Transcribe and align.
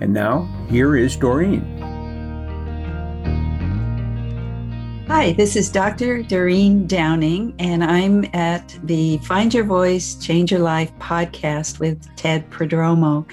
And 0.00 0.14
now, 0.14 0.48
here 0.70 0.96
is 0.96 1.16
Doreen. 1.16 1.64
Hi, 5.08 5.32
this 5.32 5.56
is 5.56 5.70
Dr. 5.70 6.22
Doreen 6.22 6.86
Downing, 6.86 7.52
and 7.58 7.82
I'm 7.82 8.24
at 8.32 8.78
the 8.84 9.18
Find 9.18 9.52
Your 9.52 9.64
Voice, 9.64 10.14
Change 10.14 10.52
Your 10.52 10.60
Life 10.60 10.92
podcast 11.00 11.80
with 11.80 12.06
Ted 12.14 12.48
Prodromou. 12.50 13.28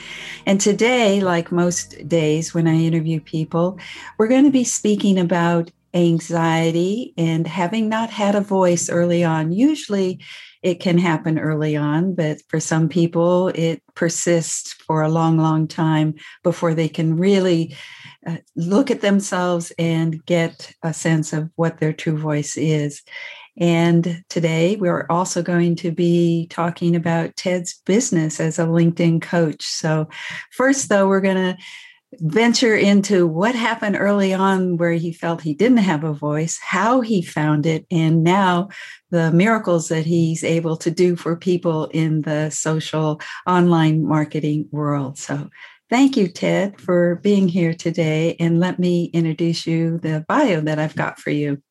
And 0.48 0.60
today, 0.60 1.22
like 1.22 1.52
most 1.52 2.08
days 2.08 2.56
when 2.56 2.68
I 2.68 2.76
interview 2.76 3.20
people, 3.20 3.78
we're 4.18 4.28
going 4.28 4.46
to 4.46 4.52
be 4.52 4.64
speaking 4.64 5.20
about 5.20 5.70
anxiety 5.94 7.14
and 7.16 7.46
having 7.46 7.90
not 7.90 8.10
had 8.10 8.34
a 8.34 8.42
voice 8.42 8.90
early 8.90 9.24
on. 9.24 9.52
Usually, 9.52 10.20
it 10.66 10.80
can 10.80 10.98
happen 10.98 11.38
early 11.38 11.78
on, 11.78 12.16
but 12.16 12.42
for 12.48 12.60
some 12.60 12.90
people, 12.90 13.50
it 13.50 13.84
persists 13.94 14.74
for 14.74 15.04
a 15.04 15.10
long, 15.10 15.38
long 15.38 15.68
time 15.68 16.16
before 16.44 16.74
they 16.74 16.90
can 16.90 17.18
really 17.18 17.78
uh, 18.26 18.38
look 18.56 18.90
at 18.90 19.02
themselves 19.02 19.72
and 19.78 20.26
get 20.26 20.74
a 20.82 20.92
sense 20.92 21.34
of 21.34 21.52
what 21.56 21.78
their 21.80 21.94
true 21.94 22.18
voice 22.18 22.58
is. 22.58 23.04
And 23.58 24.24
today 24.28 24.76
we're 24.76 25.06
also 25.08 25.44
going 25.44 25.76
to 25.78 25.92
be 25.92 26.48
talking 26.48 26.96
about 26.96 27.36
Ted's 27.36 27.80
business 27.86 28.40
as 28.40 28.58
a 28.58 28.66
LinkedIn 28.66 29.22
coach. 29.22 29.64
So, 29.64 30.10
first, 30.50 30.90
though, 30.90 31.08
we're 31.08 31.22
going 31.22 31.36
to 31.36 31.58
venture 32.20 32.76
into 32.76 33.28
what 33.28 33.56
happened 33.56 33.96
early 33.98 34.34
on 34.34 34.78
where 34.78 34.94
he 34.94 35.12
felt 35.12 35.42
he 35.42 35.54
didn't 35.54 35.78
have 35.78 36.04
a 36.04 36.14
voice, 36.14 36.60
how 36.62 37.02
he 37.02 37.22
found 37.22 37.66
it, 37.66 37.86
and 37.92 38.24
now 38.24 38.70
the 39.12 39.32
miracles 39.32 39.88
that 39.90 40.06
he's 40.06 40.44
able 40.44 40.78
to 40.78 40.92
do 40.92 41.16
for 41.16 41.36
people 41.36 41.86
in 41.88 42.22
the 42.22 42.50
social 42.50 43.22
online 43.48 44.06
marketing 44.06 44.68
world. 44.72 45.18
So, 45.18 45.50
thank 45.90 46.18
you, 46.18 46.28
Ted, 46.28 46.80
for 46.82 47.16
being 47.18 47.48
here 47.48 47.74
today. 47.74 48.36
And 48.40 48.60
let 48.60 48.80
me 48.80 49.06
introduce 49.14 49.68
you 49.68 50.00
the 50.00 50.26
bio 50.28 50.62
that 50.62 50.80
I've 50.80 50.96
got 50.96 51.20
for 51.20 51.30
you. 51.30 51.62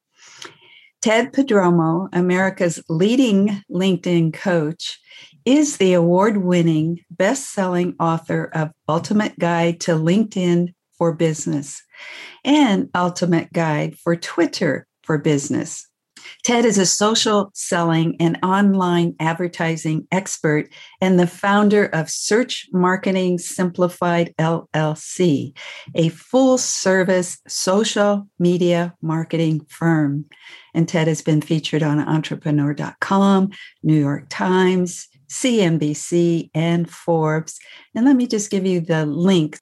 Ted 1.02 1.32
Prodromou, 1.32 2.08
America's 2.14 2.82
leading 2.88 3.62
LinkedIn 3.70 4.32
coach, 4.32 4.98
is 5.44 5.76
the 5.76 5.92
award 5.92 6.38
winning, 6.38 7.00
best 7.10 7.52
selling 7.52 7.94
author 8.00 8.50
of 8.54 8.70
Ultimate 8.88 9.38
Guide 9.38 9.80
to 9.80 9.92
LinkedIn 9.92 10.74
for 10.96 11.12
Business 11.12 11.82
and 12.44 12.88
Ultimate 12.94 13.52
Guide 13.52 13.96
for 13.98 14.16
Twitter 14.16 14.86
for 15.02 15.18
Business. 15.18 15.86
Ted 16.42 16.64
is 16.64 16.78
a 16.78 16.86
social 16.86 17.50
selling 17.54 18.16
and 18.20 18.38
online 18.42 19.14
advertising 19.20 20.06
expert 20.10 20.72
and 21.00 21.18
the 21.18 21.26
founder 21.26 21.86
of 21.86 22.10
Search 22.10 22.66
Marketing 22.72 23.38
Simplified 23.38 24.34
LLC, 24.38 25.56
a 25.94 26.08
full 26.10 26.58
service 26.58 27.38
social 27.46 28.26
media 28.38 28.94
marketing 29.02 29.66
firm. 29.68 30.26
And 30.72 30.88
Ted 30.88 31.08
has 31.08 31.22
been 31.22 31.40
featured 31.40 31.82
on 31.82 32.00
entrepreneur.com, 32.00 33.50
New 33.82 33.98
York 33.98 34.26
Times, 34.28 35.08
CNBC, 35.28 36.50
and 36.54 36.90
Forbes. 36.90 37.58
And 37.94 38.06
let 38.06 38.16
me 38.16 38.26
just 38.26 38.50
give 38.50 38.66
you 38.66 38.80
the 38.80 39.06
link. 39.06 39.60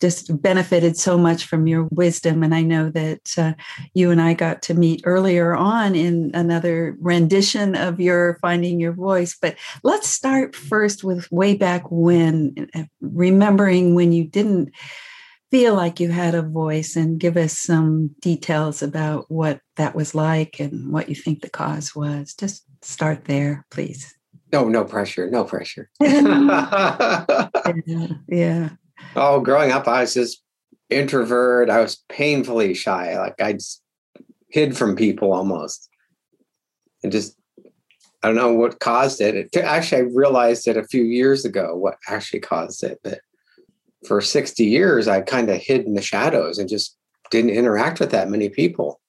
just 0.00 0.40
benefited 0.40 0.96
so 0.96 1.18
much 1.18 1.46
from 1.46 1.66
your 1.66 1.88
wisdom. 1.90 2.42
And 2.42 2.54
I 2.54 2.62
know 2.62 2.90
that 2.90 3.34
uh, 3.36 3.54
you 3.94 4.10
and 4.10 4.20
I 4.20 4.34
got 4.34 4.62
to 4.62 4.74
meet 4.74 5.02
earlier 5.04 5.54
on 5.54 5.94
in 5.94 6.30
another 6.34 6.96
rendition 7.00 7.74
of 7.74 8.00
your 8.00 8.38
Finding 8.40 8.80
Your 8.80 8.92
Voice. 8.92 9.36
But 9.40 9.56
let's 9.82 10.08
start 10.08 10.54
first 10.54 11.02
with 11.02 11.30
way 11.32 11.54
back 11.54 11.90
when, 11.90 12.68
uh, 12.74 12.84
remembering 13.00 13.94
when 13.94 14.12
you 14.12 14.24
didn't 14.24 14.70
feel 15.50 15.74
like 15.74 15.98
you 15.98 16.10
had 16.10 16.34
a 16.34 16.42
voice 16.42 16.94
and 16.94 17.18
give 17.18 17.36
us 17.36 17.58
some 17.58 18.14
details 18.20 18.82
about 18.82 19.24
what 19.28 19.60
that 19.76 19.94
was 19.94 20.14
like 20.14 20.60
and 20.60 20.92
what 20.92 21.08
you 21.08 21.14
think 21.14 21.40
the 21.40 21.50
cause 21.50 21.94
was. 21.94 22.34
Just 22.34 22.64
start 22.82 23.24
there, 23.24 23.64
please. 23.70 24.14
No, 24.52 24.68
no 24.68 24.84
pressure. 24.84 25.30
No 25.30 25.44
pressure. 25.44 25.90
yeah, 26.00 27.24
yeah. 28.28 28.68
Oh, 29.16 29.40
growing 29.40 29.72
up, 29.72 29.88
I 29.88 30.02
was 30.02 30.14
just 30.14 30.42
introvert. 30.90 31.70
I 31.70 31.80
was 31.80 32.02
painfully 32.08 32.74
shy. 32.74 33.18
Like 33.18 33.40
I 33.40 33.58
hid 34.48 34.76
from 34.76 34.96
people 34.96 35.32
almost. 35.32 35.88
And 37.02 37.12
just, 37.12 37.36
I 38.22 38.28
don't 38.28 38.36
know 38.36 38.52
what 38.52 38.80
caused 38.80 39.20
it. 39.20 39.34
it. 39.36 39.56
Actually, 39.56 40.02
I 40.02 40.04
realized 40.14 40.66
it 40.66 40.76
a 40.76 40.86
few 40.86 41.04
years 41.04 41.44
ago 41.44 41.76
what 41.76 41.96
actually 42.08 42.40
caused 42.40 42.82
it. 42.82 42.98
But 43.04 43.20
for 44.06 44.20
60 44.20 44.64
years, 44.64 45.08
I 45.08 45.20
kind 45.20 45.50
of 45.50 45.60
hid 45.60 45.84
in 45.84 45.94
the 45.94 46.02
shadows 46.02 46.58
and 46.58 46.68
just 46.68 46.96
didn't 47.30 47.50
interact 47.50 48.00
with 48.00 48.10
that 48.10 48.30
many 48.30 48.48
people. 48.48 49.00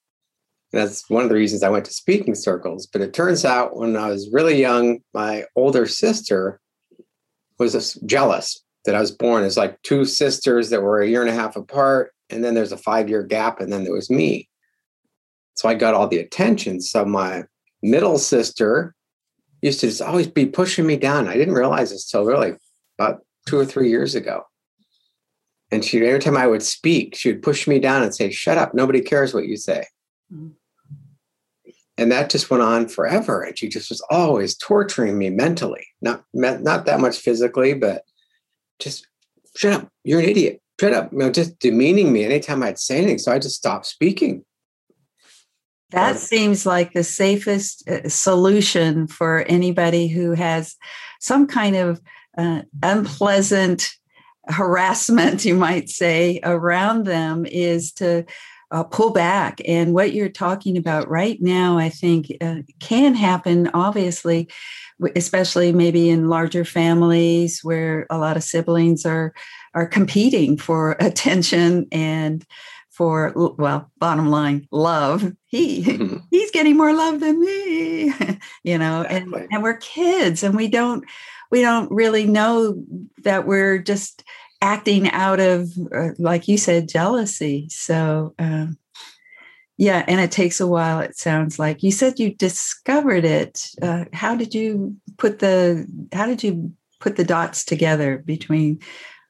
And 0.71 0.81
that's 0.81 1.09
one 1.09 1.23
of 1.23 1.29
the 1.29 1.35
reasons 1.35 1.63
I 1.63 1.69
went 1.69 1.85
to 1.85 1.93
speaking 1.93 2.35
circles. 2.35 2.85
But 2.85 3.01
it 3.01 3.13
turns 3.13 3.45
out 3.45 3.75
when 3.75 3.95
I 3.95 4.09
was 4.09 4.29
really 4.31 4.59
young, 4.59 4.99
my 5.13 5.45
older 5.55 5.87
sister 5.87 6.59
was 7.57 7.93
jealous 8.05 8.63
that 8.85 8.95
I 8.95 9.01
was 9.01 9.11
born 9.11 9.43
as 9.43 9.57
like 9.57 9.81
two 9.83 10.05
sisters 10.05 10.69
that 10.69 10.81
were 10.81 11.01
a 11.01 11.07
year 11.07 11.21
and 11.21 11.29
a 11.29 11.33
half 11.33 11.55
apart. 11.55 12.11
And 12.29 12.43
then 12.43 12.53
there's 12.53 12.71
a 12.71 12.77
five 12.77 13.09
year 13.09 13.23
gap, 13.23 13.59
and 13.59 13.71
then 13.71 13.83
there 13.83 13.93
was 13.93 14.09
me. 14.09 14.49
So 15.55 15.67
I 15.67 15.73
got 15.73 15.93
all 15.93 16.07
the 16.07 16.19
attention. 16.19 16.79
So 16.79 17.03
my 17.05 17.43
middle 17.81 18.17
sister 18.17 18.95
used 19.61 19.81
to 19.81 19.87
just 19.87 20.01
always 20.01 20.27
be 20.27 20.45
pushing 20.45 20.85
me 20.85 20.95
down. 20.95 21.27
I 21.27 21.35
didn't 21.35 21.55
realize 21.55 21.89
this 21.91 22.05
till 22.05 22.25
really 22.25 22.53
about 22.97 23.21
two 23.45 23.57
or 23.57 23.65
three 23.65 23.89
years 23.89 24.15
ago. 24.15 24.43
And 25.71 25.83
she 25.83 26.03
every 26.05 26.19
time 26.19 26.37
I 26.37 26.47
would 26.47 26.63
speak, 26.63 27.15
she 27.15 27.31
would 27.31 27.41
push 27.41 27.67
me 27.67 27.79
down 27.79 28.03
and 28.03 28.15
say, 28.15 28.31
Shut 28.31 28.57
up, 28.57 28.73
nobody 28.73 29.01
cares 29.01 29.33
what 29.33 29.47
you 29.47 29.57
say. 29.57 29.85
Mm-hmm. 30.33 30.49
And 31.97 32.11
that 32.13 32.29
just 32.29 32.49
went 32.49 32.63
on 32.63 32.87
forever. 32.87 33.41
And 33.41 33.59
she 33.59 33.67
just 33.67 33.89
was 33.89 34.01
always 34.09 34.55
torturing 34.55 35.17
me 35.17 35.29
mentally, 35.29 35.85
not 36.01 36.23
not 36.33 36.85
that 36.85 37.01
much 37.01 37.19
physically, 37.19 37.73
but 37.73 38.03
just 38.79 39.07
shut 39.55 39.73
up. 39.73 39.89
You're 40.03 40.19
an 40.19 40.29
idiot. 40.29 40.61
Shut 40.79 40.93
up. 40.93 41.11
You 41.11 41.19
know, 41.19 41.31
just 41.31 41.59
demeaning 41.59 42.11
me 42.11 42.23
anytime 42.23 42.63
I'd 42.63 42.79
say 42.79 42.97
anything. 42.97 43.19
So 43.19 43.31
I 43.31 43.39
just 43.39 43.55
stopped 43.55 43.85
speaking. 43.85 44.43
That 45.91 46.11
um, 46.11 46.17
seems 46.17 46.65
like 46.65 46.93
the 46.93 47.03
safest 47.03 47.87
uh, 47.89 48.07
solution 48.07 49.07
for 49.07 49.43
anybody 49.47 50.07
who 50.07 50.33
has 50.33 50.75
some 51.19 51.47
kind 51.47 51.75
of 51.75 52.01
uh, 52.37 52.61
unpleasant 52.83 53.89
harassment, 54.47 55.45
you 55.45 55.55
might 55.55 55.89
say, 55.89 56.39
around 56.43 57.05
them 57.05 57.45
is 57.45 57.91
to 57.93 58.25
uh, 58.71 58.83
pull 58.83 59.11
back. 59.11 59.61
And 59.65 59.93
what 59.93 60.13
you're 60.13 60.29
talking 60.29 60.77
about 60.77 61.09
right 61.09 61.41
now, 61.41 61.77
I 61.77 61.89
think, 61.89 62.27
uh, 62.39 62.57
can 62.79 63.15
happen, 63.15 63.69
obviously, 63.73 64.47
especially 65.15 65.71
maybe 65.71 66.09
in 66.09 66.29
larger 66.29 66.65
families 66.65 67.61
where 67.63 68.05
a 68.09 68.17
lot 68.17 68.37
of 68.37 68.43
siblings 68.43 69.05
are 69.05 69.33
are 69.73 69.87
competing 69.87 70.57
for 70.57 70.91
attention 70.99 71.87
and 71.91 72.45
for 72.91 73.31
well 73.57 73.89
bottom 73.97 74.29
line 74.29 74.67
love 74.71 75.31
he 75.45 75.83
mm-hmm. 75.83 76.17
he's 76.31 76.51
getting 76.51 76.75
more 76.75 76.93
love 76.93 77.21
than 77.21 77.39
me 77.39 78.13
you 78.63 78.77
know 78.77 79.01
exactly. 79.01 79.41
and 79.41 79.47
and 79.53 79.63
we're 79.63 79.77
kids 79.77 80.43
and 80.43 80.55
we 80.55 80.67
don't 80.67 81.05
we 81.49 81.61
don't 81.61 81.89
really 81.91 82.25
know 82.25 82.83
that 83.23 83.47
we're 83.47 83.77
just 83.77 84.23
acting 84.61 85.09
out 85.11 85.39
of 85.39 85.69
uh, 85.95 86.09
like 86.17 86.49
you 86.49 86.57
said 86.57 86.89
jealousy 86.89 87.67
so 87.69 88.33
um, 88.37 88.77
Yeah, 89.79 90.03
and 90.09 90.19
it 90.19 90.29
takes 90.29 90.59
a 90.59 90.67
while. 90.67 90.99
It 90.99 91.17
sounds 91.17 91.57
like 91.57 91.83
you 91.83 91.91
said 91.93 92.19
you 92.19 92.35
discovered 92.35 93.23
it. 93.23 93.65
Uh, 93.81 94.03
how 94.11 94.35
did 94.35 94.53
you 94.53 94.97
put 95.17 95.39
the 95.39 95.87
How 96.11 96.25
did 96.25 96.43
you 96.43 96.73
put 96.99 97.15
the 97.15 97.23
dots 97.23 97.63
together 97.63 98.17
between 98.17 98.81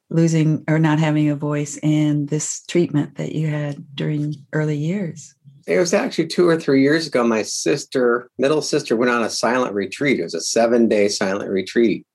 losing 0.10 0.64
or 0.68 0.80
not 0.80 0.98
having 0.98 1.30
a 1.30 1.36
voice 1.36 1.78
and 1.84 2.30
this 2.30 2.64
treatment 2.66 3.14
that 3.18 3.34
you 3.34 3.46
had 3.46 3.86
during 3.94 4.34
early 4.52 4.76
years? 4.76 5.36
It 5.68 5.78
was 5.78 5.94
actually 5.94 6.26
two 6.26 6.48
or 6.48 6.60
three 6.60 6.82
years 6.82 7.06
ago. 7.06 7.24
My 7.24 7.44
sister, 7.44 8.32
middle 8.40 8.64
sister, 8.64 8.96
went 8.96 9.12
on 9.12 9.22
a 9.22 9.30
silent 9.30 9.76
retreat. 9.76 10.20
It 10.20 10.24
was 10.24 10.34
a 10.34 10.42
seven 10.42 10.88
day 10.88 11.10
silent 11.10 11.52
retreat. 11.52 12.08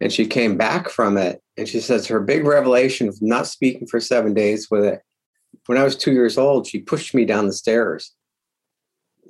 And 0.00 0.10
she 0.10 0.26
came 0.26 0.56
back 0.56 0.88
from 0.88 1.18
it 1.18 1.42
and 1.58 1.68
she 1.68 1.78
says 1.78 2.06
her 2.06 2.20
big 2.20 2.46
revelation 2.46 3.06
of 3.06 3.20
not 3.20 3.46
speaking 3.46 3.86
for 3.86 4.00
seven 4.00 4.32
days 4.32 4.68
with 4.70 4.82
it. 4.82 5.02
When 5.66 5.78
I 5.78 5.84
was 5.84 5.96
two 5.96 6.12
years 6.12 6.38
old, 6.38 6.66
she 6.66 6.80
pushed 6.80 7.14
me 7.14 7.24
down 7.24 7.46
the 7.46 7.52
stairs, 7.52 8.12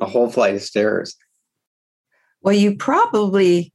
a 0.00 0.06
whole 0.06 0.30
flight 0.30 0.54
of 0.54 0.62
stairs. 0.62 1.16
Well, 2.40 2.54
you 2.54 2.76
probably 2.76 3.72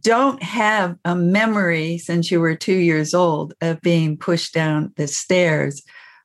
don't 0.00 0.42
have 0.42 0.96
a 1.04 1.14
memory 1.16 1.98
since 1.98 2.30
you 2.30 2.40
were 2.40 2.54
two 2.54 2.76
years 2.76 3.14
old 3.14 3.54
of 3.60 3.80
being 3.80 4.16
pushed 4.16 4.54
down 4.54 4.92
the 4.96 5.06
stairs, 5.06 5.82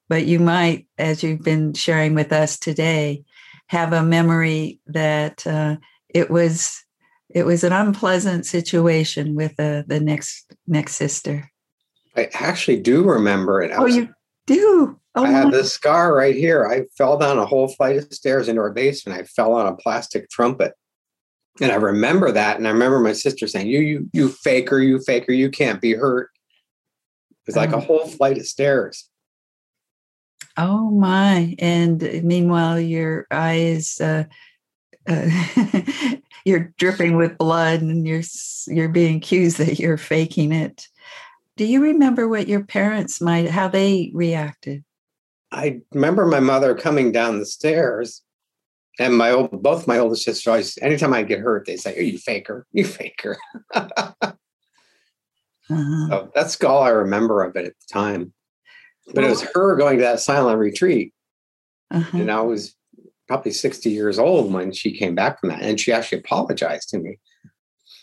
but 0.09 0.25
you 0.25 0.39
might, 0.39 0.87
as 0.97 1.23
you've 1.23 1.43
been 1.43 1.73
sharing 1.73 2.13
with 2.13 2.31
us 2.31 2.57
today, 2.57 3.23
have 3.67 3.93
a 3.93 4.03
memory 4.03 4.79
that 4.87 5.45
uh, 5.45 5.77
it 6.09 6.29
was 6.29 6.83
it 7.29 7.45
was 7.45 7.63
an 7.63 7.73
unpleasant 7.73 8.45
situation 8.45 9.35
with 9.35 9.59
uh, 9.59 9.83
the 9.85 9.99
next 9.99 10.55
next 10.65 10.95
sister. 10.95 11.51
I 12.15 12.29
actually 12.33 12.79
do 12.79 13.03
remember 13.03 13.61
it. 13.61 13.71
I 13.71 13.75
oh, 13.75 13.83
was, 13.83 13.95
you 13.95 14.09
do. 14.45 14.99
Oh, 15.17 15.25
I 15.25 15.29
have 15.29 15.51
this 15.51 15.73
scar 15.73 16.15
right 16.15 16.35
here. 16.35 16.67
I 16.67 16.83
fell 16.97 17.17
down 17.17 17.37
a 17.37 17.45
whole 17.45 17.67
flight 17.67 17.97
of 17.97 18.13
stairs 18.13 18.47
into 18.47 18.61
our 18.61 18.71
basement. 18.71 19.19
I 19.19 19.23
fell 19.23 19.53
on 19.53 19.67
a 19.67 19.75
plastic 19.75 20.29
trumpet. 20.29 20.73
And 21.59 21.71
I 21.71 21.75
remember 21.75 22.31
that. 22.31 22.57
And 22.57 22.67
I 22.67 22.71
remember 22.71 22.99
my 22.99 23.13
sister 23.13 23.47
saying, 23.47 23.67
You, 23.67 23.79
you, 23.79 24.09
you 24.13 24.29
faker, 24.29 24.79
you 24.79 24.99
faker, 24.99 25.31
you 25.31 25.49
can't 25.49 25.81
be 25.81 25.93
hurt. 25.93 26.29
It's 27.47 27.57
like 27.57 27.71
a 27.71 27.77
oh. 27.77 27.81
whole 27.81 28.05
flight 28.05 28.37
of 28.37 28.45
stairs. 28.45 29.09
Oh 30.57 30.89
my. 30.91 31.55
And 31.59 32.01
meanwhile, 32.23 32.79
your 32.79 33.25
eyes 33.31 33.99
uh, 34.01 34.25
uh, 35.07 35.29
you're 36.45 36.73
dripping 36.77 37.15
with 37.15 37.37
blood 37.37 37.81
and 37.81 38.07
you're 38.07 38.23
you're 38.67 38.89
being 38.89 39.17
accused 39.17 39.57
that 39.57 39.79
you're 39.79 39.97
faking 39.97 40.51
it. 40.51 40.87
Do 41.55 41.65
you 41.65 41.81
remember 41.81 42.27
what 42.27 42.47
your 42.47 42.63
parents 42.63 43.19
might 43.19 43.49
how 43.49 43.67
they 43.67 44.11
reacted? 44.13 44.83
I 45.51 45.81
remember 45.93 46.25
my 46.25 46.39
mother 46.39 46.75
coming 46.75 47.11
down 47.11 47.39
the 47.39 47.45
stairs 47.45 48.21
and 48.99 49.17
my 49.17 49.31
old, 49.31 49.61
both 49.61 49.87
my 49.87 49.97
older 49.99 50.15
sisters 50.15 50.47
always, 50.47 50.77
anytime 50.81 51.13
I 51.13 51.23
get 51.23 51.39
hurt, 51.39 51.65
they 51.65 51.77
say, 51.77 51.95
"Oh, 51.97 52.01
you 52.01 52.17
faker, 52.17 52.65
you 52.71 52.83
faker." 52.83 53.37
uh-huh. 53.73 54.33
so 55.69 56.31
that's 56.33 56.61
all 56.63 56.81
I 56.81 56.89
remember 56.89 57.43
of 57.43 57.55
it 57.55 57.65
at 57.65 57.73
the 57.73 57.93
time. 57.93 58.33
But 59.13 59.23
it 59.23 59.29
was 59.29 59.41
her 59.53 59.75
going 59.77 59.97
to 59.99 60.03
that 60.03 60.19
silent 60.19 60.59
retreat, 60.59 61.13
uh-huh. 61.91 62.17
and 62.17 62.31
I 62.31 62.41
was 62.41 62.75
probably 63.27 63.51
sixty 63.51 63.91
years 63.91 64.19
old 64.19 64.51
when 64.51 64.71
she 64.71 64.97
came 64.97 65.15
back 65.15 65.39
from 65.39 65.49
that, 65.49 65.61
and 65.61 65.79
she 65.79 65.91
actually 65.91 66.19
apologized 66.19 66.89
to 66.89 66.99
me. 66.99 67.19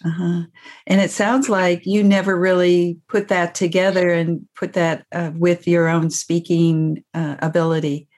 Uh-huh. 0.05 0.43
And 0.87 1.01
it 1.01 1.11
sounds 1.11 1.49
like 1.49 1.87
you 1.87 2.05
never 2.05 2.39
really 2.39 2.99
put 3.09 3.29
that 3.29 3.55
together 3.55 4.11
and 4.11 4.47
put 4.55 4.75
that 4.75 5.07
uh, 5.13 5.31
with 5.35 5.67
your 5.67 5.89
own 5.89 6.11
speaking 6.11 7.03
uh, 7.15 7.37
ability 7.39 8.09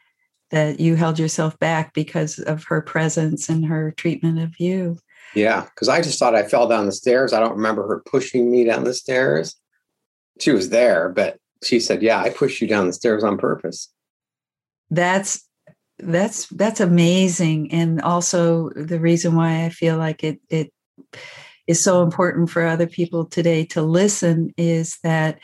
that 0.51 0.81
you 0.81 0.97
held 0.97 1.19
yourself 1.19 1.59
back 1.59 1.95
because 1.95 2.39
of 2.41 2.65
her 2.65 2.81
presence 2.81 3.49
and 3.49 3.65
her 3.67 3.93
treatment 3.93 4.41
of 4.41 4.59
you. 4.59 4.99
Yeah, 5.35 5.63
because 5.63 5.89
I 5.89 6.01
just 6.01 6.19
thought 6.19 6.35
I 6.35 6.43
fell 6.45 6.67
down 6.67 6.87
the 6.87 6.93
stairs. 6.93 7.33
I 7.33 7.41
don't 7.41 7.57
remember 7.57 7.87
her 7.87 8.03
pushing 8.07 8.51
me 8.51 8.65
down 8.65 8.85
the 8.85 8.95
stairs. 8.95 9.55
She 10.41 10.51
was 10.51 10.71
there, 10.71 11.09
but 11.09 11.39
she 11.63 11.81
said, 11.81 12.03
"Yeah, 12.03 12.21
I 12.21 12.31
pushed 12.31 12.61
you 12.61 12.69
down 12.69 12.87
the 12.87 12.93
stairs 12.93 13.25
on 13.25 13.39
purpose." 13.39 13.93
That's 14.91 15.45
that's 15.99 16.47
that's 16.49 16.81
amazing, 16.81 17.73
and 17.73 18.01
also 18.01 18.71
the 18.71 19.01
reason 19.01 19.35
why 19.35 19.65
I 19.65 19.71
feel 19.71 19.99
like 19.99 20.23
it 20.23 20.41
it 20.49 20.73
is 21.67 21.83
so 21.83 22.03
important 22.03 22.51
for 22.51 22.65
other 22.65 22.87
people 22.87 23.25
today 23.25 23.65
to 23.67 23.83
listen 23.83 24.53
is 24.57 24.99
that 25.03 25.39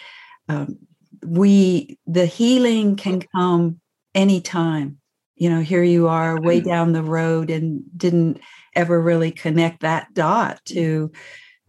um, 0.48 0.78
we 1.24 1.98
the 2.06 2.26
healing 2.26 2.96
can 2.96 3.22
come 3.34 3.80
anytime. 4.14 4.98
You 5.36 5.50
know, 5.50 5.60
here 5.60 5.82
you 5.82 6.08
are 6.08 6.40
way 6.40 6.60
mm. 6.60 6.64
down 6.64 6.92
the 6.92 7.02
road 7.02 7.50
and 7.50 7.82
didn't 7.96 8.40
ever 8.74 9.00
really 9.00 9.32
connect 9.32 9.80
that 9.80 10.12
dot 10.14 10.60
to 10.66 11.10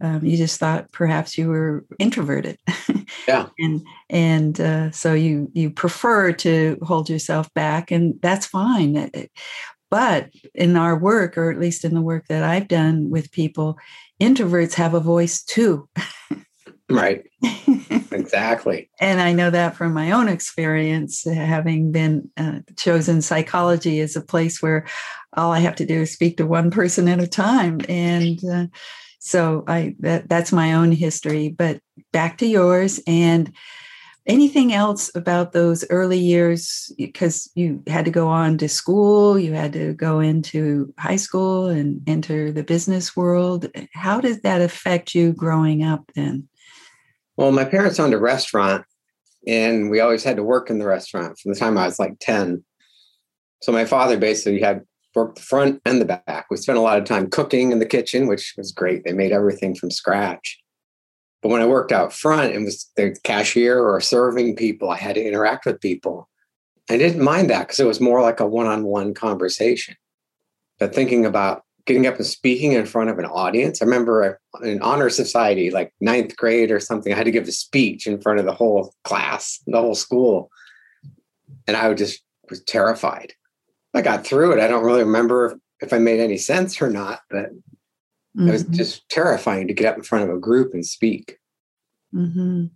um, 0.00 0.24
you 0.24 0.36
just 0.36 0.58
thought 0.58 0.90
perhaps 0.92 1.38
you 1.38 1.48
were 1.48 1.84
introverted 1.98 2.58
yeah 3.28 3.46
and 3.58 3.82
and 4.10 4.60
uh, 4.60 4.90
so 4.90 5.14
you 5.14 5.50
you 5.54 5.70
prefer 5.70 6.32
to 6.32 6.78
hold 6.82 7.08
yourself 7.08 7.52
back 7.54 7.90
and 7.90 8.20
that's 8.20 8.46
fine 8.46 9.10
but 9.90 10.30
in 10.54 10.76
our 10.76 10.98
work 10.98 11.38
or 11.38 11.50
at 11.50 11.60
least 11.60 11.84
in 11.84 11.94
the 11.94 12.02
work 12.02 12.26
that 12.28 12.42
i've 12.42 12.68
done 12.68 13.08
with 13.08 13.30
people 13.32 13.78
introverts 14.24 14.74
have 14.74 14.94
a 14.94 15.00
voice 15.00 15.42
too 15.42 15.88
right 16.90 17.24
exactly. 18.12 18.90
And 19.00 19.20
I 19.20 19.32
know 19.32 19.50
that 19.50 19.76
from 19.76 19.92
my 19.92 20.12
own 20.12 20.28
experience, 20.28 21.24
having 21.24 21.92
been 21.92 22.30
uh, 22.36 22.60
chosen 22.76 23.22
psychology 23.22 24.00
as 24.00 24.16
a 24.16 24.20
place 24.20 24.62
where 24.62 24.86
all 25.36 25.52
I 25.52 25.60
have 25.60 25.76
to 25.76 25.86
do 25.86 26.02
is 26.02 26.12
speak 26.12 26.36
to 26.38 26.46
one 26.46 26.70
person 26.70 27.08
at 27.08 27.20
a 27.20 27.26
time. 27.26 27.80
And 27.88 28.38
uh, 28.44 28.66
so 29.18 29.64
I 29.66 29.96
that, 30.00 30.28
that's 30.28 30.52
my 30.52 30.74
own 30.74 30.92
history. 30.92 31.48
But 31.48 31.80
back 32.12 32.38
to 32.38 32.46
yours 32.46 33.00
and 33.06 33.52
anything 34.26 34.72
else 34.72 35.10
about 35.14 35.52
those 35.52 35.84
early 35.90 36.18
years 36.18 36.90
because 36.96 37.50
you 37.54 37.82
had 37.86 38.04
to 38.04 38.10
go 38.10 38.28
on 38.28 38.56
to 38.56 38.68
school 38.68 39.38
you 39.38 39.52
had 39.52 39.72
to 39.72 39.92
go 39.94 40.20
into 40.20 40.92
high 40.98 41.16
school 41.16 41.66
and 41.66 42.00
enter 42.06 42.50
the 42.50 42.64
business 42.64 43.14
world 43.14 43.66
how 43.92 44.20
did 44.20 44.42
that 44.42 44.62
affect 44.62 45.14
you 45.14 45.32
growing 45.32 45.82
up 45.82 46.10
then 46.14 46.48
well, 47.36 47.50
my 47.50 47.64
parents 47.64 47.98
owned 47.98 48.14
a 48.14 48.18
restaurant 48.18 48.84
and 49.46 49.90
we 49.90 50.00
always 50.00 50.22
had 50.22 50.36
to 50.36 50.44
work 50.44 50.70
in 50.70 50.78
the 50.78 50.86
restaurant 50.86 51.38
from 51.38 51.52
the 51.52 51.58
time 51.58 51.76
I 51.76 51.86
was 51.86 51.98
like 51.98 52.16
10. 52.20 52.64
So 53.62 53.72
my 53.72 53.84
father 53.84 54.16
basically 54.16 54.60
had 54.60 54.82
worked 55.14 55.36
the 55.36 55.42
front 55.42 55.80
and 55.84 56.00
the 56.00 56.04
back. 56.04 56.46
We 56.50 56.56
spent 56.56 56.78
a 56.78 56.82
lot 56.82 56.98
of 56.98 57.04
time 57.04 57.28
cooking 57.28 57.72
in 57.72 57.78
the 57.78 57.86
kitchen, 57.86 58.26
which 58.26 58.54
was 58.56 58.72
great. 58.72 59.04
They 59.04 59.12
made 59.12 59.32
everything 59.32 59.74
from 59.74 59.90
scratch. 59.90 60.58
But 61.44 61.50
when 61.50 61.60
I 61.60 61.66
worked 61.66 61.92
out 61.92 62.14
front 62.14 62.54
and 62.54 62.64
was 62.64 62.90
the 62.96 63.14
cashier 63.22 63.78
or 63.78 64.00
serving 64.00 64.56
people, 64.56 64.88
I 64.88 64.96
had 64.96 65.16
to 65.16 65.22
interact 65.22 65.66
with 65.66 65.78
people. 65.78 66.26
I 66.88 66.96
didn't 66.96 67.22
mind 67.22 67.50
that 67.50 67.68
because 67.68 67.78
it 67.78 67.86
was 67.86 68.00
more 68.00 68.22
like 68.22 68.40
a 68.40 68.46
one 68.46 68.66
on 68.66 68.84
one 68.84 69.12
conversation. 69.12 69.94
But 70.78 70.94
thinking 70.94 71.26
about 71.26 71.62
getting 71.84 72.06
up 72.06 72.16
and 72.16 72.24
speaking 72.24 72.72
in 72.72 72.86
front 72.86 73.10
of 73.10 73.18
an 73.18 73.26
audience. 73.26 73.82
I 73.82 73.84
remember 73.84 74.40
in 74.62 74.80
honor 74.80 75.10
society, 75.10 75.70
like 75.70 75.92
ninth 76.00 76.34
grade 76.34 76.70
or 76.70 76.80
something, 76.80 77.12
I 77.12 77.16
had 77.16 77.26
to 77.26 77.30
give 77.30 77.46
a 77.46 77.52
speech 77.52 78.06
in 78.06 78.22
front 78.22 78.38
of 78.38 78.46
the 78.46 78.54
whole 78.54 78.94
class, 79.04 79.60
the 79.66 79.78
whole 79.78 79.94
school. 79.94 80.50
And 81.66 81.76
I 81.76 81.92
just 81.92 82.22
was 82.48 82.64
terrified. 82.64 83.34
I 83.92 84.00
got 84.00 84.26
through 84.26 84.52
it. 84.52 84.60
I 84.60 84.66
don't 84.66 84.84
really 84.84 85.04
remember 85.04 85.60
if 85.80 85.92
I 85.92 85.98
made 85.98 86.20
any 86.20 86.38
sense 86.38 86.80
or 86.80 86.88
not, 86.88 87.20
but 87.28 87.50
mm-hmm. 88.36 88.48
it 88.48 88.52
was 88.52 88.64
just 88.64 89.08
terrifying 89.08 89.68
to 89.68 89.74
get 89.74 89.92
up 89.92 89.96
in 89.96 90.02
front 90.02 90.28
of 90.28 90.36
a 90.36 90.40
group 90.40 90.74
and 90.74 90.84
speak. 90.84 91.38
Mm-hmm. 92.14 92.66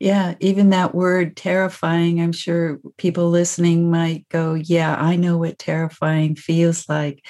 Yeah, 0.00 0.34
even 0.38 0.70
that 0.70 0.94
word 0.94 1.36
terrifying, 1.36 2.20
I'm 2.20 2.32
sure 2.32 2.78
people 2.98 3.30
listening 3.30 3.90
might 3.90 4.28
go, 4.28 4.54
Yeah, 4.54 4.94
I 4.94 5.16
know 5.16 5.36
what 5.36 5.58
terrifying 5.58 6.36
feels 6.36 6.88
like. 6.88 7.24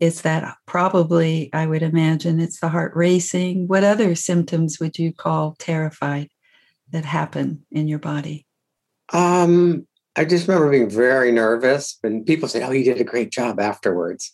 It's 0.00 0.22
that 0.22 0.56
probably, 0.66 1.50
I 1.54 1.66
would 1.66 1.82
imagine, 1.82 2.40
it's 2.40 2.60
the 2.60 2.68
heart 2.68 2.92
racing. 2.94 3.68
What 3.68 3.84
other 3.84 4.14
symptoms 4.14 4.78
would 4.80 4.98
you 4.98 5.14
call 5.14 5.56
terrified 5.58 6.28
that 6.90 7.06
happen 7.06 7.64
in 7.70 7.88
your 7.88 7.98
body? 7.98 8.46
Um, 9.12 9.86
I 10.16 10.24
just 10.26 10.46
remember 10.46 10.70
being 10.70 10.90
very 10.90 11.32
nervous, 11.32 11.98
and 12.02 12.26
people 12.26 12.48
say, 12.48 12.62
Oh, 12.62 12.70
you 12.70 12.84
did 12.84 13.00
a 13.00 13.04
great 13.04 13.30
job 13.30 13.58
afterwards. 13.58 14.30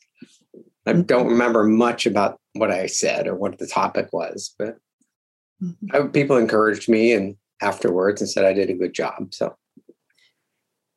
I 0.87 0.93
mm-hmm. 0.93 1.03
don't 1.03 1.29
remember 1.29 1.65
much 1.65 2.07
about 2.07 2.39
what 2.55 2.71
I 2.71 2.87
said 2.87 3.27
or 3.27 3.35
what 3.35 3.59
the 3.59 3.67
topic 3.67 4.13
was, 4.13 4.55
but 4.59 4.77
mm-hmm. 5.63 5.95
I, 5.95 6.07
people 6.09 6.37
encouraged 6.37 6.89
me 6.89 7.13
and 7.13 7.37
afterwards 7.61 8.21
and 8.21 8.31
said 8.31 8.45
I 8.45 8.53
did 8.53 8.71
a 8.71 8.75
good 8.75 8.95
job. 8.95 9.35
So, 9.35 9.57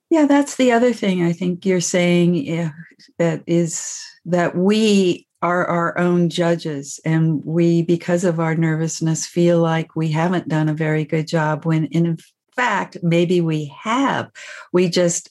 yeah, 0.10 0.26
that's 0.26 0.56
the 0.56 0.72
other 0.72 0.94
thing 0.94 1.24
I 1.24 1.34
think 1.34 1.66
you're 1.66 1.82
saying 1.82 2.36
yeah, 2.36 2.72
that 3.18 3.44
is 3.48 4.00
that 4.26 4.56
we 4.56 5.28
are 5.42 5.66
our 5.66 5.98
own 5.98 6.30
judges 6.30 7.00
and 7.06 7.44
we 7.46 7.82
because 7.82 8.24
of 8.24 8.40
our 8.40 8.56
nervousness 8.56 9.26
feel 9.26 9.60
like 9.60 9.96
we 9.96 10.12
haven't 10.12 10.50
done 10.50 10.68
a 10.68 10.74
very 10.74 11.06
good 11.06 11.28
job 11.28 11.66
when 11.66 11.86
in 11.86 12.18
fact 12.56 12.98
maybe 13.02 13.40
we 13.40 13.74
have 13.82 14.30
we 14.74 14.90
just 14.90 15.30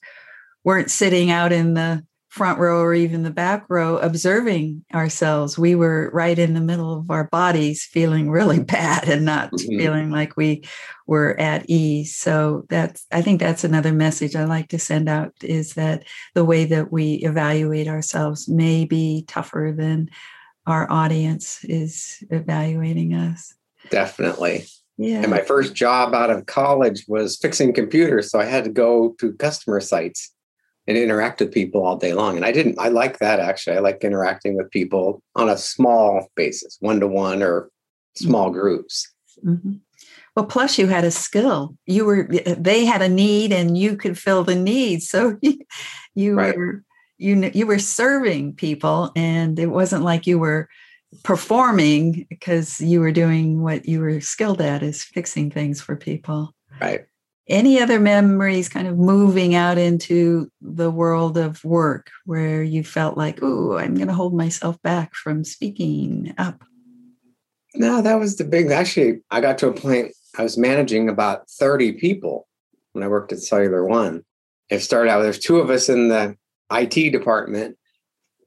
weren't 0.65 0.91
sitting 0.91 1.31
out 1.31 1.53
in 1.53 1.75
the 1.75 2.03
front 2.29 2.59
row 2.59 2.81
or 2.81 2.93
even 2.93 3.23
the 3.23 3.31
back 3.31 3.65
row 3.69 3.97
observing 3.99 4.85
ourselves. 4.95 5.59
We 5.59 5.75
were 5.75 6.11
right 6.13 6.39
in 6.39 6.55
the 6.55 6.61
middle 6.61 6.99
of 6.99 7.11
our 7.11 7.25
bodies, 7.25 7.85
feeling 7.85 8.31
really 8.31 8.61
bad 8.65 9.09
and 9.09 9.25
not 9.25 9.51
mm-hmm. 9.51 9.79
feeling 9.79 10.11
like 10.11 10.37
we 10.37 10.65
were 11.07 11.39
at 11.41 11.69
ease. 11.69 12.15
So 12.15 12.67
that's, 12.69 13.07
I 13.11 13.23
think 13.23 13.41
that's 13.41 13.65
another 13.65 13.93
message 13.93 14.37
I 14.37 14.45
like 14.45 14.69
to 14.69 14.79
send 14.79 15.09
out 15.09 15.33
is 15.43 15.75
that 15.75 16.05
the 16.35 16.45
way 16.45 16.67
that 16.67 16.93
we 16.93 17.15
evaluate 17.15 17.89
ourselves 17.89 18.49
may 18.49 18.85
be 18.85 19.25
tougher 19.27 19.75
than 19.77 20.11
our 20.67 20.91
audience 20.93 21.65
is 21.65 22.23
evaluating 22.31 23.15
us. 23.15 23.55
Definitely. 23.89 24.67
Yeah. 24.99 25.23
And 25.23 25.31
my 25.31 25.41
first 25.41 25.75
job 25.75 26.13
out 26.13 26.29
of 26.29 26.45
college 26.45 27.05
was 27.09 27.39
fixing 27.39 27.73
computers. 27.73 28.31
So 28.31 28.39
I 28.39 28.45
had 28.45 28.65
to 28.65 28.71
go 28.71 29.15
to 29.21 29.33
customer 29.35 29.81
sites 29.81 30.35
and 30.89 30.97
interact 30.97 31.41
with 31.41 31.53
people 31.53 31.85
all 31.85 31.97
day 31.97 32.15
long. 32.15 32.37
And 32.37 32.47
I 32.47 32.51
didn't, 32.51 32.79
I 32.79 32.89
like 32.89 33.19
that 33.19 33.39
actually. 33.39 33.77
I 33.77 33.81
like 33.81 34.03
interacting 34.03 34.57
with 34.57 34.71
people 34.71 35.23
on 35.37 35.51
a 35.51 35.59
small 35.59 36.27
basis, 36.35 36.79
one 36.81 36.99
to 37.01 37.07
one 37.07 37.43
or 37.43 37.71
small 38.17 38.47
mm-hmm. 38.47 38.59
groups. 38.59 39.13
Mm-hmm. 39.45 39.75
Well, 40.35 40.47
plus 40.47 40.79
you 40.79 40.87
had 40.87 41.05
a 41.05 41.11
skill. 41.11 41.77
You 41.85 42.07
were, 42.07 42.29
they 42.59 42.87
had 42.87 43.03
a 43.03 43.09
need 43.09 43.53
and 43.53 43.77
you 43.77 43.97
could 43.97 44.19
fill 44.19 44.45
the 44.45 44.55
need. 44.55 45.03
So 45.03 45.39
you 46.15 46.35
right. 46.35 46.57
were, 46.57 46.83
you, 47.19 47.51
you 47.53 47.67
were 47.67 47.79
serving 47.79 48.55
people 48.55 49.13
and 49.15 49.59
it 49.59 49.67
wasn't 49.67 50.05
like 50.05 50.27
you 50.27 50.39
were 50.39 50.71
performing 51.23 52.27
because 52.31 52.81
you 52.81 53.01
were 53.01 53.13
doing 53.13 53.61
what 53.63 53.87
you 53.87 54.01
were 54.01 54.23
skilled 54.23 54.63
at 54.63 54.83
is 54.83 55.05
fixing 55.05 55.51
things 55.51 55.83
for 55.83 55.97
people. 55.97 56.55
Right. 56.81 57.08
Any 57.49 57.81
other 57.81 57.99
memories 57.99 58.69
kind 58.69 58.87
of 58.87 58.99
moving 58.99 59.55
out 59.55 59.79
into 59.79 60.51
the 60.61 60.91
world 60.91 61.39
of 61.39 61.65
work 61.65 62.11
where 62.27 62.63
you 62.63 62.85
felt 62.85 63.17
like, 63.17 63.39
oh, 63.43 63.79
I'm 63.79 63.95
going 63.95 64.09
to 64.09 64.15
hold 64.15 64.35
myself 64.35 64.81
back 64.83 65.15
from 65.15 65.45
speaking 65.45 66.35
up? 66.37 66.63
No, 67.75 68.03
that 68.03 68.19
was 68.19 68.37
the 68.37 68.45
big. 68.45 68.71
Actually, 68.71 69.21
I 69.31 69.41
got 69.41 69.59
to 69.59 69.69
a 69.69 69.73
point, 69.73 70.13
I 70.37 70.43
was 70.43 70.59
managing 70.59 71.09
about 71.09 71.49
30 71.51 71.93
people 71.93 72.47
when 72.93 73.03
I 73.03 73.09
worked 73.09 73.33
at 73.33 73.41
Cellular 73.41 73.85
One. 73.85 74.25
It 74.69 74.81
started 74.81 75.11
out, 75.11 75.23
there's 75.23 75.39
two 75.39 75.59
of 75.59 75.71
us 75.71 75.89
in 75.89 76.09
the 76.09 76.37
IT 76.71 77.13
department 77.13 77.79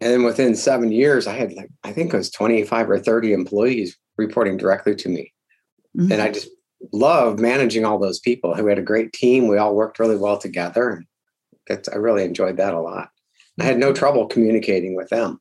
and 0.01 0.11
then 0.11 0.23
within 0.23 0.55
seven 0.55 0.91
years, 0.91 1.27
I 1.27 1.33
had 1.33 1.53
like, 1.53 1.69
I 1.83 1.93
think 1.93 2.11
it 2.11 2.17
was 2.17 2.31
25 2.31 2.89
or 2.89 2.99
30 2.99 3.33
employees 3.33 3.95
reporting 4.17 4.57
directly 4.57 4.95
to 4.95 5.09
me. 5.09 5.31
Mm-hmm. 5.95 6.11
And 6.11 6.21
I 6.21 6.31
just 6.31 6.49
loved 6.91 7.39
managing 7.39 7.85
all 7.85 7.99
those 7.99 8.19
people. 8.19 8.53
We 8.53 8.69
had 8.69 8.79
a 8.79 8.83
great 8.83 9.13
team. 9.13 9.47
We 9.47 9.57
all 9.57 9.75
worked 9.75 9.99
really 9.99 10.17
well 10.17 10.37
together. 10.37 11.03
And 11.69 11.87
I 11.91 11.95
really 11.97 12.23
enjoyed 12.23 12.57
that 12.57 12.73
a 12.73 12.81
lot. 12.81 13.09
I 13.59 13.63
had 13.63 13.77
no 13.77 13.87
mm-hmm. 13.87 13.95
trouble 13.95 14.27
communicating 14.27 14.95
with 14.95 15.09
them. 15.09 15.39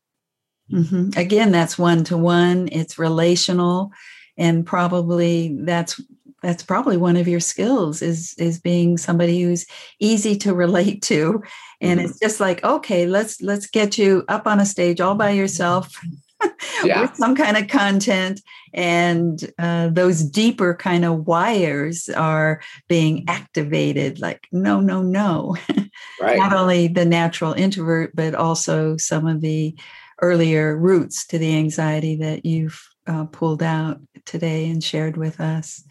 Mm-hmm. 0.71 1.17
Again, 1.17 1.51
that's 1.51 1.77
one 1.77 2.03
to 2.05 2.17
one, 2.17 2.69
it's 2.71 2.99
relational. 2.99 3.91
And 4.37 4.65
probably 4.65 5.57
that's 5.61 5.99
that's 6.41 6.63
probably 6.63 6.97
one 6.97 7.17
of 7.17 7.27
your 7.27 7.39
skills 7.39 8.01
is 8.01 8.33
is 8.37 8.59
being 8.59 8.97
somebody 8.97 9.41
who's 9.41 9.65
easy 9.99 10.35
to 10.37 10.53
relate 10.53 11.01
to 11.03 11.43
and 11.79 11.99
mm-hmm. 11.99 12.09
it's 12.09 12.19
just 12.19 12.39
like 12.39 12.63
okay 12.63 13.05
let's 13.05 13.41
let's 13.41 13.67
get 13.67 13.97
you 13.97 14.23
up 14.27 14.47
on 14.47 14.59
a 14.59 14.65
stage 14.65 14.99
all 14.99 15.15
by 15.15 15.31
yourself 15.31 16.01
yeah. 16.83 17.01
with 17.01 17.15
some 17.15 17.35
kind 17.35 17.57
of 17.57 17.67
content 17.67 18.41
and 18.73 19.51
uh, 19.59 19.89
those 19.89 20.23
deeper 20.23 20.75
kind 20.75 21.05
of 21.05 21.27
wires 21.27 22.09
are 22.09 22.61
being 22.87 23.25
activated 23.27 24.19
like 24.19 24.47
no 24.51 24.79
no 24.79 25.01
no 25.01 25.55
right. 26.21 26.37
not 26.37 26.53
only 26.53 26.87
the 26.87 27.05
natural 27.05 27.53
introvert 27.53 28.15
but 28.15 28.35
also 28.35 28.97
some 28.97 29.27
of 29.27 29.41
the 29.41 29.75
earlier 30.21 30.77
roots 30.77 31.25
to 31.25 31.37
the 31.37 31.55
anxiety 31.55 32.15
that 32.15 32.45
you've 32.45 32.81
uh, 33.07 33.25
pulled 33.25 33.63
out 33.63 33.99
today 34.25 34.69
and 34.69 34.83
shared 34.83 35.17
with 35.17 35.39
us 35.39 35.83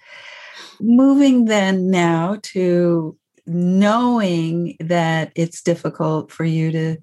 moving 0.80 1.45
then 1.45 1.90
now 1.90 2.38
to 2.42 3.16
knowing 3.47 4.76
that 4.80 5.33
it's 5.35 5.62
difficult 5.62 6.30
for 6.30 6.45
you 6.45 6.71
to 6.71 6.97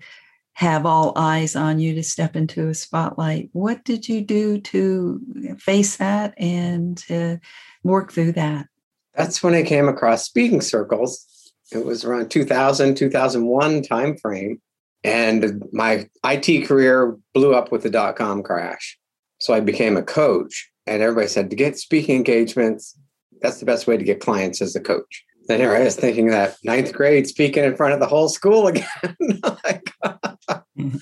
have 0.57 0.87
all 0.87 1.13
eyes 1.15 1.55
on 1.55 1.77
you 1.77 1.93
to 1.93 2.01
step 2.01 2.35
into 2.35 2.67
a 2.67 2.73
spotlight. 2.73 3.47
What 3.53 3.85
did 3.85 4.09
you 4.09 4.21
do 4.21 4.59
to 4.61 5.55
face 5.59 5.97
that 5.97 6.33
and 6.35 6.97
to 6.97 7.39
work 7.83 8.11
through 8.11 8.31
that? 8.31 8.65
That's 9.13 9.43
when 9.43 9.53
I 9.53 9.61
came 9.61 9.87
across 9.87 10.25
speaking 10.25 10.61
circles. 10.61 11.53
It 11.71 11.85
was 11.85 12.03
around 12.03 12.31
2000, 12.31 12.95
2001 12.95 13.83
timeframe. 13.83 14.55
And 15.03 15.63
my 15.73 16.09
IT 16.25 16.67
career 16.67 17.15
blew 17.35 17.53
up 17.53 17.71
with 17.71 17.83
the 17.83 17.91
dot 17.91 18.15
com 18.15 18.41
crash. 18.41 18.97
So 19.39 19.53
I 19.53 19.59
became 19.59 19.95
a 19.95 20.01
coach. 20.01 20.71
And 20.87 21.03
everybody 21.03 21.27
said 21.27 21.51
to 21.51 21.55
get 21.55 21.77
speaking 21.77 22.15
engagements, 22.15 22.97
that's 23.41 23.59
the 23.59 23.67
best 23.67 23.85
way 23.85 23.95
to 23.95 24.03
get 24.03 24.21
clients 24.21 24.59
as 24.63 24.75
a 24.75 24.81
coach. 24.81 25.23
Then 25.47 25.59
here 25.59 25.75
I 25.75 25.83
was 25.83 25.95
thinking 25.95 26.27
that 26.27 26.57
ninth 26.63 26.93
grade 26.93 27.27
speaking 27.27 27.63
in 27.63 27.75
front 27.75 27.93
of 27.93 27.99
the 27.99 28.07
whole 28.07 28.29
school 28.29 28.67
again. 28.67 28.85
like, 29.43 29.93
mm-hmm. 30.03 30.97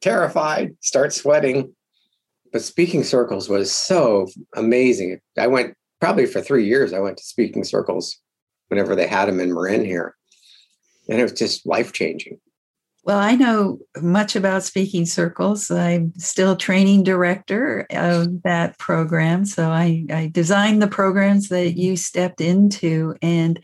terrified, 0.00 0.76
start 0.80 1.12
sweating. 1.12 1.74
But 2.52 2.62
speaking 2.62 3.04
circles 3.04 3.48
was 3.48 3.72
so 3.72 4.28
amazing. 4.54 5.20
I 5.38 5.46
went 5.46 5.74
probably 6.00 6.26
for 6.26 6.40
three 6.40 6.66
years. 6.66 6.92
I 6.92 7.00
went 7.00 7.18
to 7.18 7.24
speaking 7.24 7.64
circles 7.64 8.18
whenever 8.68 8.96
they 8.96 9.06
had 9.06 9.26
them 9.26 9.40
in 9.40 9.52
Marin 9.52 9.84
here. 9.84 10.14
And 11.08 11.20
it 11.20 11.22
was 11.22 11.32
just 11.32 11.66
life 11.66 11.92
changing. 11.92 12.38
Well, 13.04 13.18
I 13.18 13.34
know 13.34 13.80
much 14.00 14.34
about 14.34 14.62
speaking 14.62 15.04
circles. 15.04 15.70
I'm 15.70 16.14
still 16.16 16.56
training 16.56 17.02
director 17.02 17.86
of 17.90 18.42
that 18.44 18.78
program. 18.78 19.44
So 19.44 19.68
I, 19.68 20.06
I 20.10 20.30
designed 20.32 20.80
the 20.80 20.88
programs 20.88 21.50
that 21.50 21.76
you 21.76 21.98
stepped 21.98 22.40
into. 22.40 23.14
And 23.20 23.60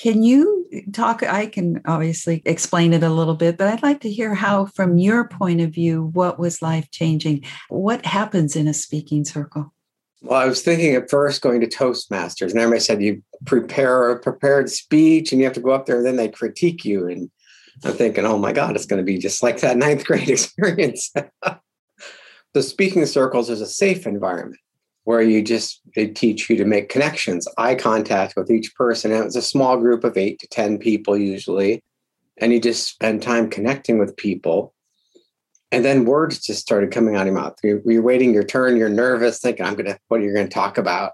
can 0.00 0.24
you 0.24 0.66
talk? 0.92 1.22
I 1.22 1.46
can 1.46 1.82
obviously 1.84 2.42
explain 2.44 2.92
it 2.92 3.04
a 3.04 3.10
little 3.10 3.36
bit, 3.36 3.56
but 3.56 3.68
I'd 3.68 3.84
like 3.84 4.00
to 4.00 4.10
hear 4.10 4.34
how, 4.34 4.66
from 4.66 4.98
your 4.98 5.28
point 5.28 5.60
of 5.60 5.70
view, 5.70 6.10
what 6.12 6.40
was 6.40 6.60
life 6.60 6.90
changing? 6.90 7.44
What 7.68 8.04
happens 8.04 8.56
in 8.56 8.66
a 8.66 8.74
speaking 8.74 9.24
circle? 9.24 9.72
Well, 10.20 10.40
I 10.40 10.46
was 10.46 10.62
thinking 10.62 10.96
at 10.96 11.10
first 11.10 11.42
going 11.42 11.60
to 11.60 11.68
Toastmasters, 11.68 12.50
and 12.50 12.58
everybody 12.58 12.80
said 12.80 13.02
you 13.02 13.22
prepare 13.44 14.10
a 14.10 14.18
prepared 14.18 14.68
speech 14.68 15.30
and 15.30 15.40
you 15.40 15.44
have 15.44 15.54
to 15.54 15.60
go 15.60 15.70
up 15.70 15.86
there 15.86 15.98
and 15.98 16.06
then 16.06 16.16
they 16.16 16.28
critique 16.28 16.84
you. 16.84 17.06
And 17.06 17.30
I'm 17.84 17.92
thinking, 17.94 18.24
oh 18.24 18.38
my 18.38 18.52
God, 18.52 18.76
it's 18.76 18.86
going 18.86 19.00
to 19.00 19.04
be 19.04 19.18
just 19.18 19.42
like 19.42 19.60
that 19.60 19.76
ninth 19.76 20.04
grade 20.04 20.28
experience. 20.28 21.12
the 22.54 22.62
speaking 22.62 23.06
circles 23.06 23.50
is 23.50 23.60
a 23.60 23.66
safe 23.66 24.06
environment 24.06 24.60
where 25.04 25.22
you 25.22 25.42
just 25.42 25.80
they 25.96 26.06
teach 26.06 26.48
you 26.48 26.56
to 26.56 26.64
make 26.64 26.88
connections, 26.88 27.48
eye 27.58 27.74
contact 27.74 28.34
with 28.36 28.50
each 28.50 28.74
person. 28.74 29.12
And 29.12 29.24
it's 29.24 29.36
a 29.36 29.42
small 29.42 29.76
group 29.76 30.04
of 30.04 30.16
eight 30.16 30.38
to 30.40 30.46
10 30.46 30.78
people 30.78 31.16
usually. 31.16 31.82
And 32.38 32.52
you 32.52 32.60
just 32.60 32.88
spend 32.88 33.22
time 33.22 33.50
connecting 33.50 33.98
with 33.98 34.16
people. 34.16 34.74
And 35.72 35.84
then 35.84 36.04
words 36.04 36.40
just 36.40 36.60
started 36.60 36.92
coming 36.92 37.16
out 37.16 37.22
of 37.22 37.26
your 37.26 37.34
mouth. 37.34 37.56
You're, 37.64 38.02
waiting 38.02 38.32
your 38.34 38.44
turn, 38.44 38.76
you're 38.76 38.88
nervous, 38.88 39.40
thinking, 39.40 39.64
I'm 39.64 39.74
gonna, 39.74 39.98
what 40.08 40.20
are 40.20 40.24
you 40.24 40.34
gonna 40.34 40.48
talk 40.48 40.78
about? 40.78 41.12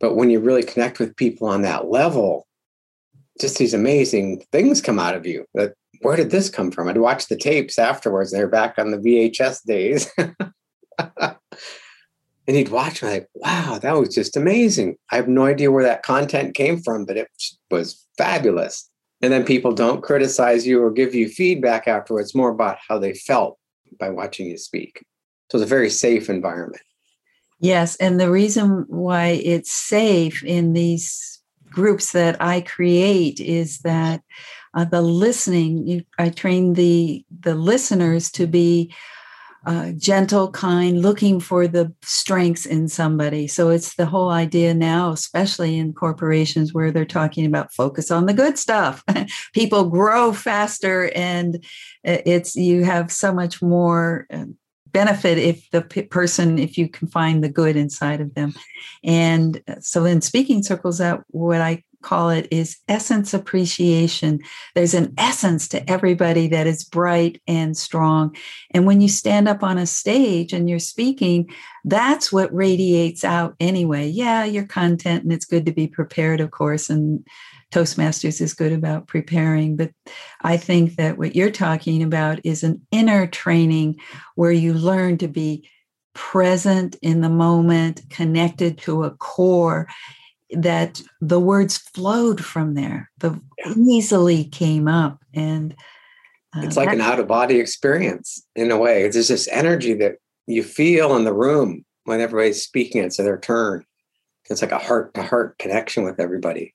But 0.00 0.14
when 0.14 0.30
you 0.30 0.38
really 0.38 0.62
connect 0.62 0.98
with 0.98 1.16
people 1.16 1.48
on 1.48 1.62
that 1.62 1.90
level, 1.90 2.46
just 3.38 3.58
these 3.58 3.74
amazing 3.74 4.42
things 4.52 4.80
come 4.80 4.98
out 4.98 5.14
of 5.14 5.26
you. 5.26 5.44
That 5.54 5.74
where 6.02 6.16
did 6.16 6.30
this 6.30 6.48
come 6.48 6.70
from? 6.70 6.88
I'd 6.88 6.98
watch 6.98 7.28
the 7.28 7.36
tapes 7.36 7.78
afterwards. 7.78 8.30
They're 8.30 8.48
back 8.48 8.74
on 8.78 8.90
the 8.90 8.98
VHS 8.98 9.64
days. 9.64 10.10
and 10.98 11.36
he'd 12.46 12.68
watch 12.68 13.02
me 13.02 13.08
like, 13.10 13.28
wow, 13.34 13.78
that 13.80 13.96
was 13.96 14.14
just 14.14 14.36
amazing. 14.36 14.96
I 15.10 15.16
have 15.16 15.28
no 15.28 15.46
idea 15.46 15.70
where 15.70 15.84
that 15.84 16.02
content 16.02 16.54
came 16.54 16.80
from, 16.80 17.04
but 17.04 17.16
it 17.16 17.28
was 17.70 18.04
fabulous. 18.16 18.88
And 19.20 19.32
then 19.32 19.44
people 19.44 19.72
don't 19.72 20.02
criticize 20.02 20.66
you 20.66 20.82
or 20.82 20.90
give 20.90 21.14
you 21.14 21.28
feedback 21.28 21.88
afterwards, 21.88 22.34
more 22.34 22.50
about 22.50 22.78
how 22.86 22.98
they 22.98 23.14
felt 23.14 23.58
by 23.98 24.10
watching 24.10 24.46
you 24.46 24.56
speak. 24.56 25.04
So 25.50 25.58
it's 25.58 25.64
a 25.64 25.68
very 25.68 25.90
safe 25.90 26.30
environment. 26.30 26.82
Yes. 27.60 27.96
And 27.96 28.20
the 28.20 28.30
reason 28.30 28.84
why 28.86 29.40
it's 29.42 29.72
safe 29.72 30.44
in 30.44 30.72
these 30.72 31.37
groups 31.70 32.12
that 32.12 32.40
I 32.40 32.60
create 32.60 33.40
is 33.40 33.78
that 33.80 34.22
uh, 34.74 34.84
the 34.84 35.02
listening, 35.02 35.86
you, 35.86 36.04
I 36.18 36.28
train 36.30 36.74
the 36.74 37.24
the 37.40 37.54
listeners 37.54 38.30
to 38.32 38.46
be 38.46 38.94
uh, 39.66 39.92
gentle, 39.98 40.50
kind, 40.50 41.02
looking 41.02 41.40
for 41.40 41.66
the 41.68 41.92
strengths 42.02 42.64
in 42.64 42.88
somebody. 42.88 43.46
So 43.46 43.68
it's 43.68 43.96
the 43.96 44.06
whole 44.06 44.30
idea 44.30 44.72
now, 44.72 45.12
especially 45.12 45.76
in 45.76 45.92
corporations 45.92 46.72
where 46.72 46.90
they're 46.90 47.04
talking 47.04 47.44
about 47.44 47.74
focus 47.74 48.10
on 48.10 48.26
the 48.26 48.32
good 48.32 48.56
stuff. 48.56 49.04
People 49.52 49.90
grow 49.90 50.32
faster, 50.32 51.10
and 51.14 51.56
uh, 52.06 52.18
it's 52.24 52.56
you 52.56 52.84
have 52.84 53.12
so 53.12 53.32
much 53.32 53.60
more 53.60 54.26
uh, 54.32 54.44
benefit 54.92 55.38
if 55.38 55.70
the 55.70 55.82
person 55.82 56.58
if 56.58 56.78
you 56.78 56.88
can 56.88 57.08
find 57.08 57.42
the 57.42 57.48
good 57.48 57.76
inside 57.76 58.20
of 58.20 58.34
them 58.34 58.54
and 59.04 59.62
uh, 59.68 59.74
so 59.80 60.04
in 60.04 60.20
speaking 60.20 60.62
circles 60.62 60.98
that 60.98 61.20
what 61.28 61.60
i 61.60 61.82
call 62.02 62.30
it 62.30 62.46
is 62.50 62.78
essence 62.88 63.34
appreciation. 63.34 64.40
There's 64.74 64.94
an 64.94 65.14
essence 65.18 65.68
to 65.68 65.90
everybody 65.90 66.46
that 66.48 66.66
is 66.66 66.84
bright 66.84 67.42
and 67.46 67.76
strong. 67.76 68.36
And 68.70 68.86
when 68.86 69.00
you 69.00 69.08
stand 69.08 69.48
up 69.48 69.62
on 69.62 69.78
a 69.78 69.86
stage 69.86 70.52
and 70.52 70.68
you're 70.68 70.78
speaking, 70.78 71.50
that's 71.84 72.32
what 72.32 72.54
radiates 72.54 73.24
out 73.24 73.56
anyway. 73.58 74.08
Yeah, 74.08 74.44
your 74.44 74.66
content, 74.66 75.24
and 75.24 75.32
it's 75.32 75.44
good 75.44 75.66
to 75.66 75.72
be 75.72 75.88
prepared, 75.88 76.40
of 76.40 76.50
course. 76.50 76.88
And 76.88 77.26
Toastmasters 77.72 78.40
is 78.40 78.54
good 78.54 78.72
about 78.72 79.06
preparing. 79.06 79.76
But 79.76 79.90
I 80.42 80.56
think 80.56 80.96
that 80.96 81.18
what 81.18 81.36
you're 81.36 81.50
talking 81.50 82.02
about 82.02 82.40
is 82.44 82.62
an 82.62 82.80
inner 82.90 83.26
training 83.26 83.96
where 84.34 84.52
you 84.52 84.72
learn 84.72 85.18
to 85.18 85.28
be 85.28 85.68
present 86.14 86.96
in 87.02 87.20
the 87.20 87.28
moment, 87.28 88.02
connected 88.10 88.78
to 88.78 89.04
a 89.04 89.10
core 89.10 89.86
that 90.50 91.02
the 91.20 91.38
words 91.38 91.76
flowed 91.76 92.44
from 92.44 92.74
there, 92.74 93.10
the 93.18 93.40
easily 93.76 94.44
came 94.44 94.88
up. 94.88 95.22
And 95.34 95.74
uh, 96.56 96.62
it's 96.62 96.76
like 96.76 96.92
an 96.92 97.00
out 97.00 97.20
of 97.20 97.28
body 97.28 97.58
experience 97.58 98.44
in 98.56 98.70
a 98.70 98.78
way. 98.78 99.08
There's 99.08 99.28
this 99.28 99.48
energy 99.48 99.94
that 99.94 100.16
you 100.46 100.62
feel 100.62 101.16
in 101.16 101.24
the 101.24 101.34
room 101.34 101.84
when 102.04 102.20
everybody's 102.20 102.62
speaking. 102.62 103.04
It's 103.04 103.18
their 103.18 103.38
turn. 103.38 103.84
It's 104.48 104.62
like 104.62 104.72
a 104.72 104.78
heart 104.78 105.12
to 105.14 105.22
heart 105.22 105.58
connection 105.58 106.04
with 106.04 106.18
everybody. 106.18 106.74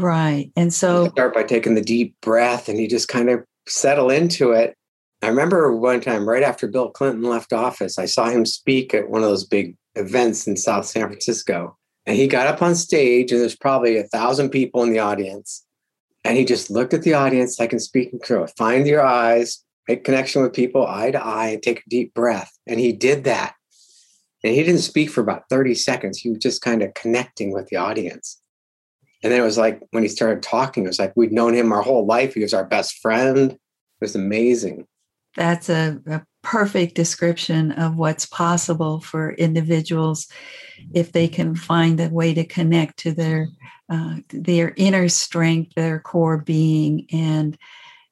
Right. 0.00 0.52
And 0.54 0.72
so 0.72 1.04
you 1.04 1.10
start 1.10 1.34
by 1.34 1.42
taking 1.42 1.74
the 1.74 1.80
deep 1.80 2.14
breath 2.20 2.68
and 2.68 2.78
you 2.78 2.88
just 2.88 3.08
kind 3.08 3.28
of 3.28 3.44
settle 3.66 4.10
into 4.10 4.52
it. 4.52 4.74
I 5.22 5.28
remember 5.28 5.74
one 5.74 6.00
time 6.00 6.28
right 6.28 6.44
after 6.44 6.68
Bill 6.68 6.90
Clinton 6.90 7.24
left 7.24 7.52
office, 7.52 7.98
I 7.98 8.06
saw 8.06 8.30
him 8.30 8.46
speak 8.46 8.94
at 8.94 9.10
one 9.10 9.22
of 9.22 9.28
those 9.28 9.44
big 9.44 9.76
events 9.96 10.46
in 10.46 10.56
South 10.56 10.86
San 10.86 11.08
Francisco. 11.08 11.76
And 12.06 12.16
he 12.16 12.28
got 12.28 12.46
up 12.46 12.62
on 12.62 12.74
stage, 12.76 13.32
and 13.32 13.40
there's 13.40 13.56
probably 13.56 13.98
a 13.98 14.04
thousand 14.04 14.50
people 14.50 14.82
in 14.82 14.92
the 14.92 15.00
audience. 15.00 15.66
And 16.24 16.36
he 16.36 16.44
just 16.44 16.70
looked 16.70 16.94
at 16.94 17.02
the 17.02 17.14
audience 17.14 17.58
like 17.58 17.72
in 17.72 17.80
speaking 17.80 18.20
through 18.20 18.44
it. 18.44 18.52
Find 18.56 18.86
your 18.86 19.02
eyes, 19.04 19.64
make 19.88 20.04
connection 20.04 20.42
with 20.42 20.52
people 20.52 20.86
eye 20.86 21.10
to 21.10 21.22
eye, 21.22 21.48
and 21.48 21.62
take 21.62 21.80
a 21.80 21.90
deep 21.90 22.14
breath. 22.14 22.50
And 22.66 22.78
he 22.78 22.92
did 22.92 23.24
that. 23.24 23.54
And 24.44 24.54
he 24.54 24.62
didn't 24.62 24.82
speak 24.82 25.10
for 25.10 25.20
about 25.20 25.48
30 25.50 25.74
seconds. 25.74 26.18
He 26.18 26.30
was 26.30 26.38
just 26.38 26.62
kind 26.62 26.82
of 26.82 26.94
connecting 26.94 27.52
with 27.52 27.66
the 27.66 27.76
audience. 27.76 28.40
And 29.22 29.32
then 29.32 29.40
it 29.40 29.44
was 29.44 29.58
like 29.58 29.80
when 29.90 30.02
he 30.02 30.08
started 30.08 30.42
talking, 30.42 30.84
it 30.84 30.88
was 30.88 30.98
like 30.98 31.12
we'd 31.16 31.32
known 31.32 31.54
him 31.54 31.72
our 31.72 31.82
whole 31.82 32.06
life. 32.06 32.34
He 32.34 32.42
was 32.42 32.54
our 32.54 32.64
best 32.64 32.98
friend. 32.98 33.52
It 33.52 33.58
was 34.00 34.14
amazing. 34.14 34.86
That's 35.36 35.68
a, 35.68 36.00
a 36.06 36.22
perfect 36.42 36.94
description 36.94 37.72
of 37.72 37.96
what's 37.96 38.26
possible 38.26 39.00
for 39.00 39.32
individuals 39.32 40.28
if 40.94 41.12
they 41.12 41.28
can 41.28 41.54
find 41.54 42.00
a 42.00 42.08
way 42.08 42.34
to 42.34 42.44
connect 42.44 42.98
to 43.00 43.12
their 43.12 43.48
uh, 43.90 44.16
their 44.30 44.74
inner 44.76 45.08
strength, 45.08 45.72
their 45.74 45.98
core 45.98 46.38
being, 46.38 47.06
and 47.10 47.56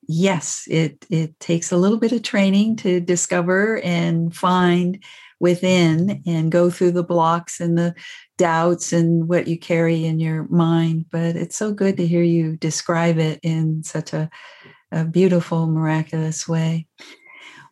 yes, 0.08 0.66
it 0.70 1.04
it 1.10 1.38
takes 1.38 1.70
a 1.70 1.76
little 1.76 1.98
bit 1.98 2.12
of 2.12 2.22
training 2.22 2.76
to 2.76 3.00
discover 3.00 3.80
and 3.82 4.34
find 4.34 5.02
within 5.38 6.22
and 6.26 6.50
go 6.50 6.70
through 6.70 6.92
the 6.92 7.04
blocks 7.04 7.60
and 7.60 7.76
the 7.76 7.94
doubts 8.38 8.92
and 8.92 9.28
what 9.28 9.48
you 9.48 9.58
carry 9.58 10.04
in 10.04 10.20
your 10.20 10.46
mind. 10.48 11.06
But 11.10 11.36
it's 11.36 11.56
so 11.56 11.72
good 11.72 11.96
to 11.96 12.06
hear 12.06 12.22
you 12.22 12.56
describe 12.56 13.18
it 13.18 13.40
in 13.42 13.82
such 13.82 14.12
a, 14.12 14.30
a 14.92 15.04
beautiful, 15.04 15.66
miraculous 15.66 16.48
way. 16.48 16.86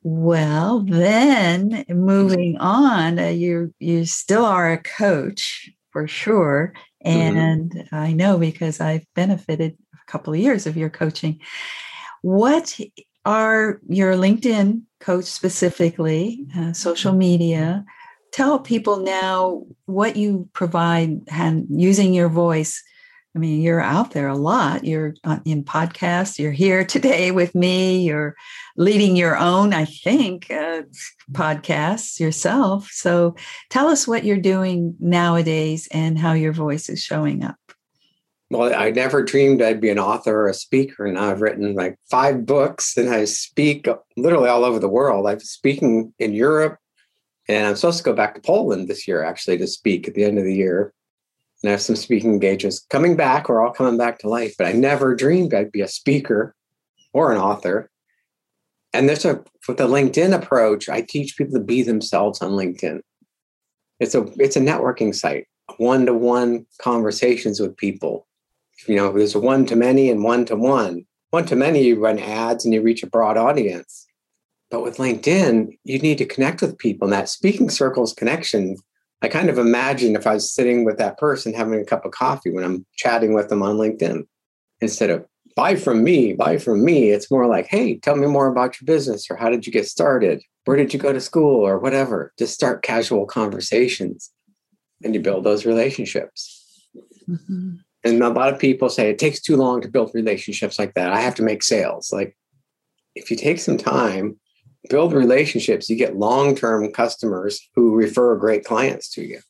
Well, 0.02 0.80
then 0.80 1.84
moving 1.88 2.58
on, 2.58 3.18
uh, 3.18 3.28
you 3.28 3.74
you 3.78 4.04
still 4.04 4.44
are 4.44 4.70
a 4.70 4.82
coach 4.82 5.70
for 5.92 6.06
sure, 6.06 6.74
mm-hmm. 7.04 7.36
and 7.36 7.70
mm-hmm. 7.70 7.94
I 7.94 8.12
know 8.12 8.36
because 8.36 8.80
I've 8.80 9.06
benefited 9.14 9.78
a 9.94 10.10
couple 10.10 10.34
of 10.34 10.40
years 10.40 10.66
of 10.66 10.76
your 10.76 10.90
coaching. 10.90 11.40
What 12.20 12.78
are 13.24 13.80
your 13.88 14.14
LinkedIn 14.14 14.82
coach 15.04 15.26
specifically, 15.26 16.46
uh, 16.56 16.72
social 16.72 17.12
media. 17.12 17.84
Tell 18.34 18.58
people 18.58 18.96
now 18.96 19.62
what 19.86 20.16
you 20.16 20.48
provide 20.54 21.20
and 21.30 21.66
using 21.70 22.12
your 22.12 22.28
voice. 22.28 22.82
I 23.36 23.38
mean, 23.38 23.60
you're 23.60 23.80
out 23.80 24.10
there 24.10 24.26
a 24.26 24.36
lot. 24.36 24.82
You're 24.82 25.14
in 25.44 25.62
podcasts. 25.62 26.36
You're 26.36 26.50
here 26.50 26.84
today 26.94 27.30
with 27.30 27.54
me. 27.54 28.02
You're 28.02 28.34
leading 28.76 29.14
your 29.14 29.36
own, 29.36 29.72
I 29.72 29.84
think, 29.84 30.50
uh, 30.50 30.82
podcasts 31.30 32.18
yourself. 32.18 32.88
So 32.90 33.36
tell 33.70 33.86
us 33.86 34.08
what 34.08 34.24
you're 34.24 34.36
doing 34.36 34.96
nowadays 34.98 35.86
and 35.92 36.18
how 36.18 36.32
your 36.32 36.52
voice 36.52 36.88
is 36.88 37.00
showing 37.00 37.44
up. 37.44 37.54
Well, 38.50 38.74
I 38.74 38.90
never 38.90 39.22
dreamed 39.22 39.62
I'd 39.62 39.80
be 39.80 39.90
an 39.90 40.00
author 40.00 40.40
or 40.40 40.48
a 40.48 40.54
speaker. 40.54 41.06
And 41.06 41.20
I've 41.20 41.40
written 41.40 41.76
like 41.76 42.00
five 42.10 42.44
books 42.44 42.96
and 42.96 43.10
I 43.10 43.26
speak 43.26 43.86
literally 44.16 44.48
all 44.48 44.64
over 44.64 44.80
the 44.80 44.88
world. 44.88 45.28
I'm 45.28 45.38
speaking 45.38 46.12
in 46.18 46.32
Europe 46.32 46.80
and 47.48 47.66
I'm 47.66 47.76
supposed 47.76 47.98
to 47.98 48.04
go 48.04 48.12
back 48.12 48.34
to 48.34 48.40
Poland 48.40 48.88
this 48.88 49.06
year 49.06 49.22
actually 49.22 49.58
to 49.58 49.66
speak 49.66 50.08
at 50.08 50.14
the 50.14 50.24
end 50.24 50.38
of 50.38 50.44
the 50.44 50.54
year. 50.54 50.92
And 51.62 51.70
I 51.70 51.72
have 51.72 51.82
some 51.82 51.96
speaking 51.96 52.32
engagements 52.32 52.84
coming 52.90 53.16
back 53.16 53.48
or 53.48 53.62
all 53.62 53.72
coming 53.72 53.96
back 53.96 54.18
to 54.20 54.28
life. 54.28 54.54
But 54.58 54.66
I 54.66 54.72
never 54.72 55.14
dreamed 55.14 55.54
I'd 55.54 55.72
be 55.72 55.80
a 55.80 55.88
speaker 55.88 56.54
or 57.12 57.32
an 57.32 57.38
author. 57.38 57.90
And 58.92 59.08
there's 59.08 59.24
a 59.24 59.42
with 59.66 59.78
the 59.78 59.88
LinkedIn 59.88 60.34
approach, 60.34 60.88
I 60.88 61.00
teach 61.00 61.36
people 61.36 61.54
to 61.54 61.64
be 61.64 61.82
themselves 61.82 62.42
on 62.42 62.52
LinkedIn. 62.52 63.00
It's 63.98 64.14
a 64.14 64.24
it's 64.36 64.56
a 64.56 64.60
networking 64.60 65.14
site, 65.14 65.46
one-to-one 65.78 66.66
conversations 66.80 67.60
with 67.60 67.76
people 67.76 68.26
you 68.86 68.96
know, 68.96 69.12
there's 69.12 69.36
one 69.36 69.66
to 69.66 69.76
many 69.76 70.10
and 70.10 70.22
one 70.22 70.44
to 70.46 70.56
one. 70.56 71.06
One 71.30 71.46
to 71.46 71.56
many, 71.56 71.82
you 71.82 72.00
run 72.00 72.18
ads 72.18 72.64
and 72.64 72.72
you 72.72 72.82
reach 72.82 73.02
a 73.02 73.08
broad 73.08 73.36
audience. 73.36 74.06
But 74.70 74.82
with 74.82 74.96
LinkedIn, 74.96 75.78
you 75.84 75.98
need 75.98 76.18
to 76.18 76.26
connect 76.26 76.60
with 76.60 76.78
people. 76.78 77.06
And 77.06 77.12
that 77.12 77.28
speaking 77.28 77.70
circles 77.70 78.12
connection, 78.12 78.76
I 79.22 79.28
kind 79.28 79.48
of 79.48 79.58
imagine 79.58 80.16
if 80.16 80.26
I 80.26 80.34
was 80.34 80.52
sitting 80.52 80.84
with 80.84 80.98
that 80.98 81.18
person 81.18 81.54
having 81.54 81.80
a 81.80 81.84
cup 81.84 82.04
of 82.04 82.12
coffee 82.12 82.50
when 82.50 82.64
I'm 82.64 82.84
chatting 82.96 83.34
with 83.34 83.48
them 83.48 83.62
on 83.62 83.76
LinkedIn, 83.76 84.26
instead 84.80 85.10
of 85.10 85.24
buy 85.54 85.76
from 85.76 86.02
me, 86.02 86.32
buy 86.32 86.58
from 86.58 86.84
me, 86.84 87.10
it's 87.10 87.30
more 87.30 87.46
like, 87.46 87.66
hey, 87.66 87.98
tell 87.98 88.16
me 88.16 88.26
more 88.26 88.48
about 88.48 88.80
your 88.80 88.86
business 88.86 89.30
or 89.30 89.36
how 89.36 89.48
did 89.48 89.66
you 89.66 89.72
get 89.72 89.86
started? 89.86 90.42
Where 90.64 90.76
did 90.76 90.92
you 90.92 90.98
go 90.98 91.12
to 91.12 91.20
school 91.20 91.60
or 91.60 91.78
whatever? 91.78 92.32
Just 92.38 92.54
start 92.54 92.82
casual 92.82 93.26
conversations 93.26 94.30
and 95.04 95.14
you 95.14 95.20
build 95.20 95.44
those 95.44 95.66
relationships. 95.66 96.88
Mm-hmm 97.28 97.76
and 98.04 98.22
a 98.22 98.28
lot 98.28 98.52
of 98.52 98.60
people 98.60 98.88
say 98.90 99.08
it 99.08 99.18
takes 99.18 99.40
too 99.40 99.56
long 99.56 99.80
to 99.80 99.88
build 99.88 100.10
relationships 100.14 100.78
like 100.78 100.94
that. 100.94 101.12
I 101.12 101.20
have 101.20 101.34
to 101.36 101.42
make 101.42 101.62
sales. 101.62 102.12
Like 102.12 102.36
if 103.14 103.30
you 103.30 103.36
take 103.36 103.58
some 103.58 103.78
time, 103.78 104.38
build 104.90 105.12
relationships, 105.12 105.88
you 105.88 105.96
get 105.96 106.16
long-term 106.16 106.92
customers 106.92 107.60
who 107.74 107.94
refer 107.94 108.36
great 108.36 108.64
clients 108.64 109.08
to 109.10 109.24
you. 109.24 109.40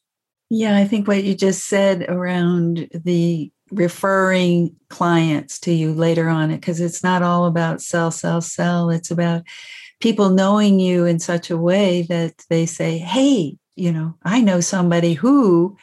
Yeah, 0.50 0.76
I 0.76 0.84
think 0.84 1.08
what 1.08 1.24
you 1.24 1.34
just 1.34 1.66
said 1.66 2.04
around 2.08 2.88
the 2.92 3.50
referring 3.70 4.76
clients 4.88 5.58
to 5.58 5.72
you 5.72 5.92
later 5.92 6.28
on 6.28 6.50
because 6.54 6.80
it's 6.80 7.02
not 7.02 7.22
all 7.22 7.46
about 7.46 7.80
sell 7.80 8.10
sell 8.10 8.40
sell 8.40 8.90
it's 8.90 9.10
about 9.10 9.42
people 10.00 10.28
knowing 10.28 10.78
you 10.78 11.06
in 11.06 11.18
such 11.18 11.50
a 11.50 11.56
way 11.56 12.02
that 12.02 12.34
they 12.50 12.66
say 12.66 12.98
hey 12.98 13.56
you 13.74 13.90
know 13.90 14.14
i 14.22 14.40
know 14.40 14.60
somebody 14.60 15.14
who 15.14 15.76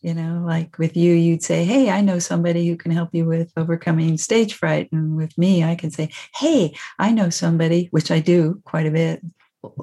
you 0.00 0.14
know 0.14 0.42
like 0.46 0.78
with 0.78 0.96
you 0.96 1.12
you'd 1.12 1.42
say 1.42 1.64
hey 1.64 1.90
i 1.90 2.00
know 2.00 2.18
somebody 2.18 2.66
who 2.66 2.76
can 2.76 2.92
help 2.92 3.10
you 3.12 3.24
with 3.24 3.52
overcoming 3.56 4.16
stage 4.16 4.54
fright 4.54 4.88
and 4.92 5.16
with 5.16 5.36
me 5.36 5.64
i 5.64 5.74
can 5.74 5.90
say 5.90 6.08
hey 6.34 6.74
i 6.98 7.10
know 7.10 7.30
somebody 7.30 7.88
which 7.90 8.10
i 8.10 8.20
do 8.20 8.60
quite 8.64 8.86
a 8.86 8.90
bit 8.90 9.20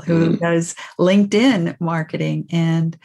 who 0.05 0.29
mm-hmm. 0.29 0.35
does 0.35 0.75
linkedin 0.99 1.75
marketing 1.79 2.47
and 2.51 2.97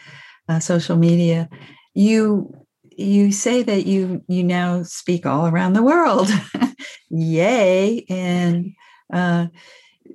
uh, 0.50 0.58
social 0.58 0.96
media. 0.96 1.48
You 1.94 2.54
you 2.96 3.32
say 3.32 3.62
that 3.62 3.86
you 3.86 4.22
you 4.28 4.42
now 4.42 4.82
speak 4.82 5.24
all 5.24 5.46
around 5.46 5.72
the 5.72 5.82
world. 5.82 6.28
Yay. 7.10 8.04
And 8.08 8.72
uh, 9.12 9.46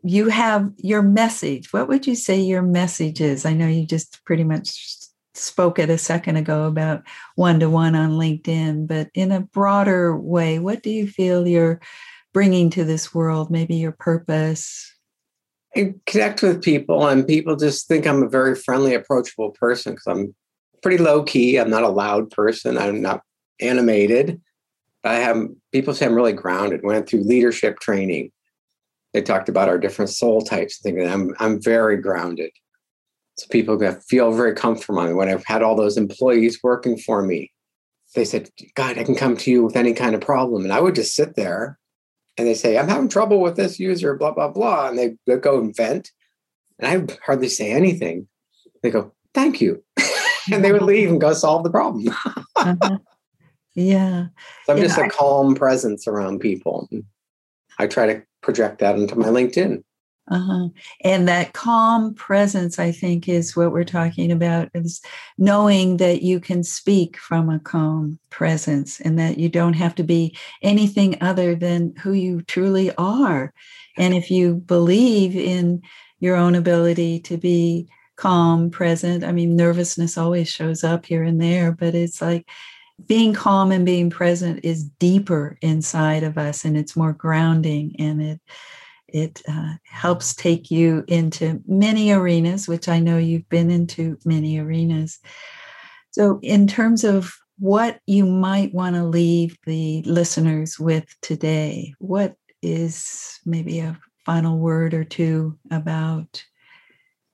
you 0.04 0.30
have 0.30 0.72
your 0.78 1.02
message. 1.02 1.72
What 1.74 1.88
would 1.88 2.06
you 2.06 2.16
say 2.16 2.40
your 2.40 2.62
message 2.62 3.22
is? 3.22 3.46
I 3.46 3.54
know 3.54 3.68
you 3.68 3.86
just 3.86 4.24
pretty 4.26 4.44
much 4.44 5.05
spoke 5.38 5.80
it 5.80 5.90
a 5.90 5.98
second 5.98 6.38
ago 6.38 6.66
about 6.66 7.04
one 7.36 7.60
to 7.60 7.70
one 7.70 7.96
on 7.96 8.12
LinkedIn, 8.12 8.88
but 8.88 9.10
in 9.14 9.32
a 9.32 9.42
broader 9.42 10.18
way, 10.18 10.60
what 10.60 10.84
do 10.84 10.90
you 10.90 11.08
feel 11.08 11.48
you're 11.48 11.82
bringing 12.34 12.70
to 12.72 12.84
this 12.84 13.14
world? 13.14 13.50
Maybe 13.50 13.76
your 13.76 13.92
purpose? 13.92 14.92
I 15.76 15.94
connect 16.06 16.42
with 16.42 16.64
people, 16.64 17.08
and 17.08 17.28
people 17.28 17.56
just 17.56 17.88
think 17.88 18.08
I'm 18.08 18.24
a 18.24 18.30
very 18.30 18.56
friendly, 18.56 18.94
approachable 18.94 19.52
person 19.52 19.94
because 19.94 20.08
I'm 20.08 20.34
pretty 20.82 21.04
low 21.04 21.24
key. 21.24 21.58
I'm 21.58 21.70
not 21.70 21.84
a 21.84 21.90
loud 21.90 22.32
person. 22.32 22.78
I'm 22.78 23.02
not 23.02 23.22
animated. 23.60 24.42
I 25.04 25.16
have 25.16 25.48
people 25.72 25.94
say 25.94 26.06
I'm 26.06 26.16
really 26.16 26.34
grounded. 26.34 26.82
Went 26.84 27.08
through 27.08 27.24
leadership 27.24 27.80
training. 27.80 28.32
They 29.14 29.22
talked 29.22 29.50
about 29.50 29.70
our 29.70 29.78
different 29.78 30.12
soul 30.12 30.42
types. 30.42 30.80
Thinking 30.80 31.08
I'm 31.08 31.36
I'm 31.40 31.62
very 31.62 31.98
grounded 31.98 32.52
so 33.36 33.48
people 33.50 33.78
feel 34.08 34.32
very 34.32 34.54
comfortable 34.56 35.14
when 35.14 35.30
I've 35.30 35.46
had 35.46 35.62
all 35.62 35.76
those 35.76 35.98
employees 35.98 36.60
working 36.64 36.98
for 36.98 37.22
me. 37.22 37.52
they 38.16 38.24
said, 38.24 38.50
God, 38.76 38.98
I 38.98 39.04
can 39.04 39.16
come 39.16 39.36
to 39.38 39.52
you 39.52 39.64
with 39.64 39.76
any 39.76 39.94
kind 39.94 40.16
of 40.16 40.22
problem. 40.22 40.64
And 40.64 40.72
I 40.72 40.80
would 40.80 40.96
just 40.96 41.16
sit 41.16 41.36
there 41.36 41.78
and 42.38 42.48
they 42.48 42.54
say, 42.54 42.78
I'm 42.78 42.88
having 42.88 43.10
trouble 43.10 43.42
with 43.42 43.58
this 43.58 43.78
user, 43.78 44.16
blah, 44.16 44.32
blah, 44.32 44.48
blah. 44.48 44.88
And 44.88 44.98
they 44.98 45.38
go 45.38 45.60
and 45.60 45.76
vent. 45.76 46.12
And 46.80 47.10
I 47.10 47.14
hardly 47.26 47.50
say 47.50 47.72
anything. 47.72 48.28
They 48.82 48.90
go, 48.90 49.12
thank 49.34 49.60
you. 49.60 49.84
and 50.52 50.64
they 50.64 50.72
would 50.72 50.82
leave 50.82 51.10
and 51.10 51.20
go 51.20 51.34
solve 51.34 51.64
the 51.64 51.70
problem. 51.72 52.08
uh-huh. 52.56 53.00
Yeah. 53.74 54.28
So 54.66 54.74
I'm 54.74 54.78
yeah, 54.78 54.84
just 54.86 54.98
a 54.98 55.06
I- 55.06 55.10
calm 55.10 55.56
presence 55.56 56.08
around 56.08 56.40
people. 56.40 56.90
I 57.80 57.88
try 57.88 58.06
to 58.14 58.24
project 58.42 58.80
that 58.80 58.96
into 58.96 59.18
my 59.18 59.28
LinkedIn. 59.28 59.84
Uh-huh. 60.28 60.70
And 61.02 61.28
that 61.28 61.54
calm 61.54 62.16
presence, 62.16 62.80
I 62.80 62.92
think, 62.92 63.30
is 63.30 63.56
what 63.56 63.72
we're 63.72 63.84
talking 63.84 64.32
about 64.32 64.70
is 64.74 65.02
knowing 65.38 65.98
that 65.98 66.24
you 66.24 66.40
can 66.40 66.64
speak 66.64 67.18
from 67.18 67.48
a 67.48 67.60
calm 67.60 68.18
presence 68.32 69.00
and 69.00 69.20
that 69.20 69.38
you 69.38 69.50
don't 69.50 69.74
have 69.74 69.94
to 69.96 70.04
be 70.04 70.36
anything 70.64 71.16
other 71.22 71.54
than 71.54 71.94
who 72.02 72.14
you 72.14 72.42
truly 72.42 72.94
are. 72.96 73.54
And 73.98 74.16
if 74.16 74.32
you 74.32 74.56
believe 74.56 75.36
in 75.36 75.84
your 76.20 76.36
own 76.36 76.56
ability 76.56 77.20
to 77.20 77.38
be 77.38 77.88
calm, 78.16 78.72
present, 78.72 79.24
I 79.24 79.32
mean, 79.32 79.56
nervousness 79.56 80.18
always 80.18 80.50
shows 80.50 80.84
up 80.84 81.06
here 81.06 81.24
and 81.24 81.40
there, 81.40 81.72
but 81.72 81.94
it's 81.94 82.20
like 82.20 82.50
being 83.06 83.34
calm 83.34 83.72
and 83.72 83.86
being 83.86 84.10
present 84.10 84.62
is 84.64 84.86
deeper 84.86 85.58
inside 85.62 86.24
of 86.24 86.38
us 86.38 86.66
and 86.66 86.78
it's 86.78 86.96
more 86.96 87.14
grounding 87.14 87.96
and 88.00 88.22
it 88.22 88.42
it 89.08 89.42
uh, 89.48 89.74
helps 89.86 90.34
take 90.34 90.72
you 90.72 91.04
into 91.08 91.62
many 91.68 92.12
arenas, 92.12 92.68
which 92.68 92.88
I 92.88 93.00
know 93.00 93.18
you've 93.18 93.48
been 93.50 93.70
into 93.70 94.18
many 94.26 94.60
arenas. 94.60 95.20
So, 96.12 96.40
in 96.42 96.68
terms 96.68 97.04
of 97.04 97.34
what 97.60 98.00
you 98.06 98.26
might 98.26 98.74
want 98.74 98.96
to 98.96 99.04
leave 99.04 99.58
the 99.66 100.02
listeners 100.04 100.80
with 100.80 101.06
today, 101.22 101.94
what 102.00 102.36
is 102.62 103.40
maybe 103.46 103.80
a 103.80 103.98
final 104.26 104.58
word 104.58 104.94
or 104.94 105.04
two 105.04 105.58
about 105.72 106.44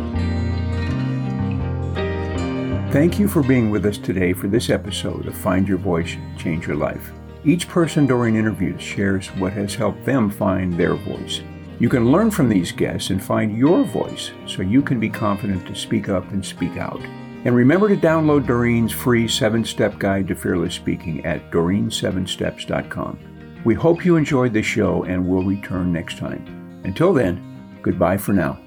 Thank 2.91 3.19
you 3.19 3.27
for 3.27 3.41
being 3.41 3.69
with 3.69 3.85
us 3.85 3.97
today 3.97 4.33
for 4.33 4.47
this 4.47 4.69
episode 4.69 5.25
of 5.25 5.35
Find 5.35 5.67
Your 5.67 5.77
Voice, 5.77 6.17
Change 6.37 6.67
Your 6.67 6.75
Life. 6.75 7.11
Each 7.43 7.67
person 7.67 8.05
during 8.05 8.35
interviews 8.35 8.81
shares 8.81 9.29
what 9.29 9.53
has 9.53 9.73
helped 9.73 10.05
them 10.05 10.29
find 10.29 10.73
their 10.73 10.93
voice. 10.93 11.41
You 11.79 11.89
can 11.89 12.11
learn 12.11 12.29
from 12.29 12.47
these 12.47 12.71
guests 12.71 13.09
and 13.09 13.23
find 13.23 13.57
your 13.57 13.83
voice 13.83 14.31
so 14.45 14.61
you 14.61 14.83
can 14.83 14.99
be 14.99 15.09
confident 15.09 15.65
to 15.65 15.73
speak 15.73 16.09
up 16.09 16.29
and 16.31 16.45
speak 16.45 16.77
out. 16.77 17.01
And 17.43 17.55
remember 17.55 17.89
to 17.89 17.97
download 17.97 18.45
Doreen's 18.45 18.91
free 18.91 19.27
seven 19.27 19.65
step 19.65 19.97
guide 19.97 20.27
to 20.27 20.35
fearless 20.35 20.75
speaking 20.75 21.25
at 21.25 21.49
doreen7steps.com. 21.49 23.17
We 23.65 23.73
hope 23.73 24.05
you 24.05 24.15
enjoyed 24.15 24.53
the 24.53 24.61
show 24.61 25.03
and 25.05 25.27
will 25.27 25.43
return 25.43 25.91
next 25.91 26.19
time. 26.19 26.81
Until 26.83 27.11
then, 27.11 27.79
goodbye 27.81 28.17
for 28.17 28.33
now. 28.33 28.59